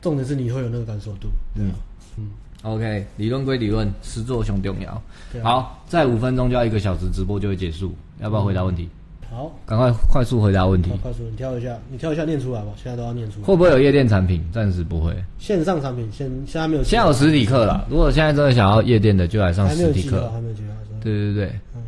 [0.01, 1.29] 重点是你会有那个感受度。
[1.55, 1.73] 嗯
[2.17, 2.31] 嗯
[2.63, 5.03] ，OK，理论归理论，实做熊重要。
[5.43, 8.89] 好，再五分钟就要一个小时直播就会结束，要不要回答问题？
[9.31, 10.91] 好，赶快快速回答问题。
[11.03, 12.69] 快速，你挑一下，你挑一下念出来吧。
[12.77, 13.47] 现在都要念出来。
[13.47, 14.43] 会不会有夜店产品？
[14.53, 15.13] 暂时不会。
[15.39, 16.83] 线上产品现现在没有。
[16.83, 17.85] 现在有实体课了。
[17.91, 20.31] 如果现在真的想要夜店的，就来上实体课。
[20.31, 20.69] 还没有计划。
[21.03, 21.47] 对对对。
[21.75, 21.83] 嗯。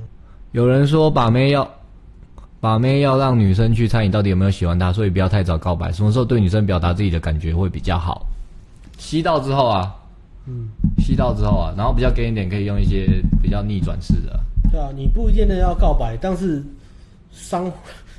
[0.53, 1.68] 有人说把妹要
[2.61, 5.93] 把妹要让女生去猜你到底有没有喜欢她，所以不要太早告白。
[5.93, 8.26] 什么时候对女生表达自己的感觉会比较好？
[8.99, 9.95] 吸到之后啊。
[10.47, 10.68] 嗯。
[10.99, 13.07] 吸到之后啊，然后比较给你点，可以用一些
[13.41, 14.41] 比较逆转式的。
[14.70, 16.62] 对啊，你不一定的要告白，但是。
[17.33, 17.72] 伤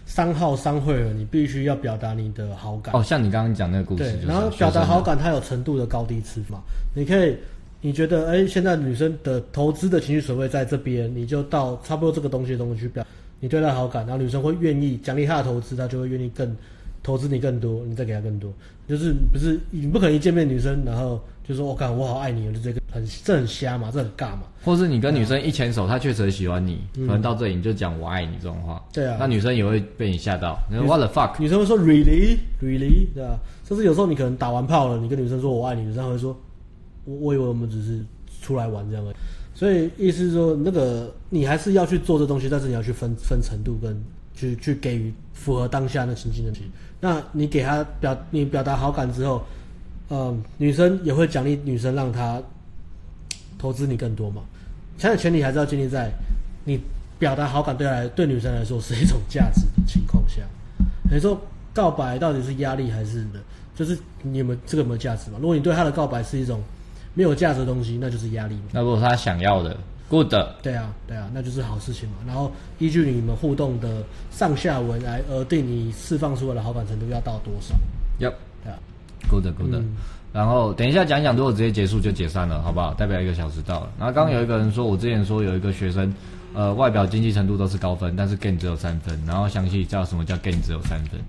[0.05, 2.95] 伤耗伤会了，你必须要表达你的好感。
[2.95, 6.61] 哦，像你刚刚讲那个故事，对，然后表达好感，它有程度的高低次嘛。
[6.95, 7.37] 你可以，
[7.81, 13.05] 你觉得，哎，现在女生的投资的情绪水位在这边，你就到差不多这个东西的东西去表，
[13.39, 16.55] 你对她好感，然后女生会愿意奖励她的投资，她就会愿意更
[17.09, 18.53] 投资你更多，你再给他更多。
[18.87, 21.19] 就是不是你不可能一见面女生，然后。
[21.49, 24.43] 就说我看我好爱你，就这个很这很瞎嘛，这很尬嘛。
[24.63, 28.79] 或是你跟女生一牵手，她确实很喜欢你，可能到这里你就讲我爱你这种话。
[28.93, 30.59] 对啊，那女生也会被你吓到。
[30.69, 31.41] 你说 What the fuck？
[31.41, 33.07] 女生会说 Really Really？
[33.15, 36.39] 对啊，甚至有时候你可能打完炮了，你跟女生说我爱你，女生会说
[37.05, 37.99] 我我以为我们只是
[38.43, 39.11] 出来玩这样的。
[39.55, 43.99] 所以意思是说，那个你还是要去做这东西，但是你要去分分程度跟
[44.35, 46.69] 去去给予符合当下那情境的东西。
[46.99, 49.43] 那你给他表你表达好感之后。
[50.11, 52.41] 嗯，女生也会奖励女生，让她
[53.59, 54.41] 投资你更多嘛。
[54.97, 56.09] 现在前提还是要建立在
[56.65, 56.81] 你
[57.19, 60.41] 表达好感对来对女生来说是一种价值的情况下。
[61.11, 61.39] 你说
[61.75, 63.39] 告白到底是压力还是的？
[63.75, 65.37] 就是你们这个没有价值嘛？
[65.39, 66.59] 如果你对他的告白是一种
[67.13, 68.57] 没有价值的东西，那就是压力。
[68.71, 69.77] 那如果他想要的
[70.09, 70.29] ，good，
[70.61, 72.15] 对啊，对啊，那就是好事情嘛。
[72.27, 77.73] 然后依据你们互动的上下文来而定你释放出来的好感程度要到多少。
[78.19, 78.33] Yep。
[79.29, 79.95] Good good，、嗯、
[80.33, 82.93] 然后等一下讲讲，如果直接结束就解散了，好不好？
[82.95, 83.91] 代表一个小时到了。
[83.99, 86.11] 然后刚刚有一个人说，我之前说有一个学生，
[86.55, 89.19] 呃，外表经济程度都是高分，但是 gain 只有三分。
[89.27, 91.19] 然后详细叫什么叫 gain 只有三分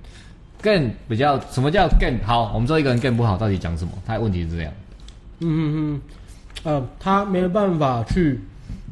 [0.62, 2.24] ？gain 比较什么叫 gain？
[2.24, 3.92] 好，我们说一个人 gain 不好，到底讲什么？
[4.06, 4.72] 他的问题是这样。
[5.40, 6.00] 嗯嗯嗯，
[6.62, 8.40] 呃，他没有办法去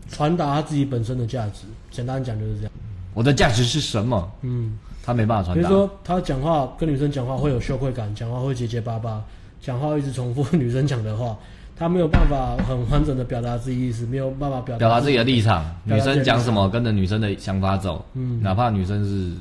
[0.08, 1.62] 传达他自己本身的价值。
[1.90, 2.72] 简单讲就是这样。
[3.14, 4.30] 我的价值是什么？
[4.42, 4.78] 嗯。
[5.04, 5.68] 他没办法传达。
[5.68, 9.24] 比如说，他讲话跟女生讲话会有羞愧感，讲话会结结巴巴，
[9.58, 11.34] 讲话一直重复 女生讲的话，
[11.74, 15.64] 他没有办法很完整的表达自己意思，没有办法表达表达自己的立场。
[15.84, 18.04] 女生讲什么，跟着女生的想法走。
[18.12, 19.32] 嗯，哪怕女生是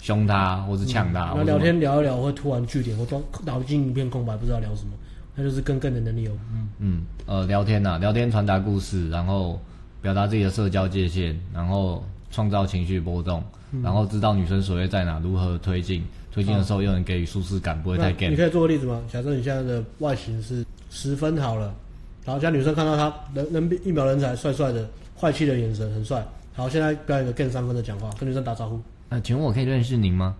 [0.00, 1.32] 凶他或是呛他。
[1.36, 3.06] 那聊天聊一聊会突然句点，或
[3.44, 4.90] 脑筋一片空白，不知道聊什么，
[5.36, 6.32] 那就是跟个人能力有。
[6.52, 9.60] 嗯嗯，呃，聊天呐，聊天传达故事，然后
[10.04, 13.42] 表达自己的社交界限，然后创造情绪波动。
[13.82, 18.28] 然后知道女生所谓在哪，如何推进，推进的时候又能给予舒适感，不会太 gay。
[18.28, 19.02] 你可以做个例子吗？
[19.10, 21.74] 假设你现在的外形是十分好了，
[22.22, 24.86] 然后现在女生看到他人人一秒人才，帅帅的，
[25.18, 26.22] 坏气的眼神很帅。
[26.52, 28.78] 好，现在表演一个 gay 三分的讲话，跟女生打招呼。
[29.08, 30.36] 呃，请问我可以认识您吗？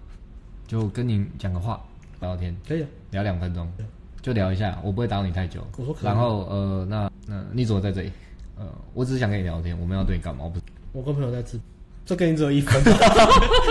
[0.69, 1.83] 就跟您讲个话，
[2.21, 2.55] 聊聊天。
[2.69, 3.67] 可以，聊两分钟，
[4.21, 5.67] 就聊一下，我不会打扰你太久。
[5.79, 6.05] 我说可以。
[6.05, 8.13] 然后呃，那那你怎么在这里？
[8.57, 10.45] 呃，我只是想跟你聊天，我们要对你干嘛？
[10.45, 10.61] 我不，
[10.93, 11.59] 我跟朋友在吃。
[12.07, 12.83] 这跟你只有一分，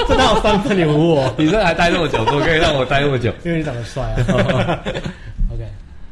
[0.07, 0.75] 这哪有三分？
[0.75, 1.31] 你唬我？
[1.38, 3.31] 你这还待那么久，都可以让我待那么久？
[3.45, 4.84] 因为你长得帅啊。
[5.53, 5.67] OK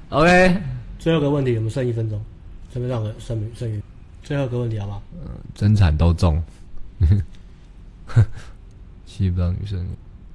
[0.10, 0.58] OK，
[1.00, 2.22] 最后一个问题，我们剩一分钟，
[2.72, 3.82] 顺便让个剩剩余。
[4.22, 5.02] 最后一个问题好吗？
[5.14, 6.40] 嗯，真惨都中，
[9.08, 9.84] 吸不到女生。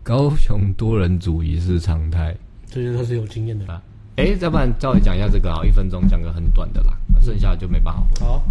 [0.03, 2.35] 高雄多人组已是常态，
[2.69, 3.81] 这些都是有经验的啦。
[4.17, 8.25] 哎，要不然稍微讲一下这个啊，一分钟讲个很短的啦，那剩下的就没办法。
[8.25, 8.43] 好。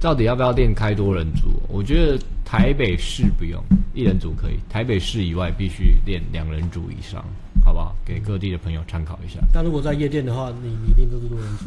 [0.00, 1.60] 到底要不要练开多人组？
[1.68, 3.60] 我觉得台北市不用，
[3.94, 4.54] 一人组可以。
[4.68, 7.24] 台北市以外必须练两人组以上，
[7.64, 7.96] 好不好？
[8.04, 9.40] 给各地的朋友参考一下。
[9.52, 11.64] 但如果在夜店的话，你你一定都是多人组。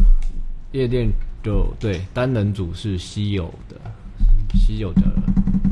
[0.72, 1.12] 夜店
[1.43, 3.76] 就对单人组是稀有的，
[4.54, 5.02] 稀有的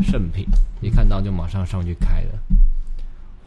[0.04, 0.46] 圣品，
[0.82, 2.40] 一看到就马上上去开了。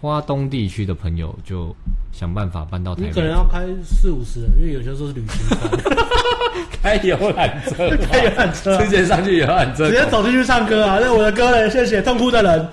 [0.01, 1.77] 花东地区的朋友就
[2.13, 3.09] 想办法搬到台北。
[3.09, 5.71] 你可能要开四五十人，因为有些时候是旅行团，
[6.83, 10.99] 开游览车，开游览车，直接上去游览车，直接走进去唱歌啊！
[11.01, 11.71] 那我的歌呢？
[11.71, 12.69] 谢谢痛哭的人，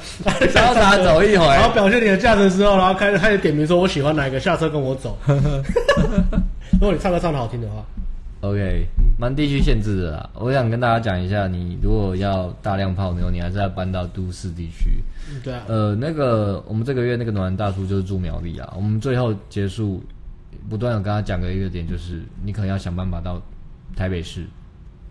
[0.51, 5.17] 潇洒走一回，然后表现你的价值之后，然后开始开始点名说我喜欢哪一个，下车跟我走。
[6.79, 7.83] 如果你唱歌唱的好听的话。
[8.41, 8.85] OK，
[9.17, 10.29] 蛮地区限制的啦。
[10.33, 15.03] 我想跟大家讲一下，你如果要大量泡妞，你还是要搬到都市地区。
[15.43, 15.63] 对啊。
[15.67, 18.73] 呃，那个我们这个月那个暖大叔就是住苗栗啊。
[18.77, 20.01] 我们最后结束，
[20.69, 23.41] 不断的跟他讲的一个点就是，你可能要想办法到
[23.99, 24.45] 台北市，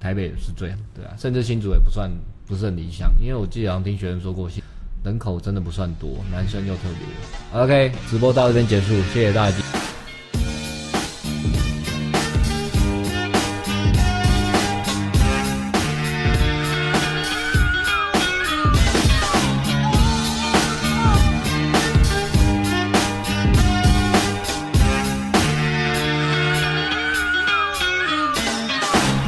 [0.01, 1.13] 台北是最，对啊。
[1.19, 2.11] 甚至新竹也不算
[2.47, 4.49] 不是很理想，因为我记得好像听学生说过，
[5.05, 7.61] 人口真的不算多，男生又特别。
[7.61, 9.59] OK，直播到这边结束，谢谢大家。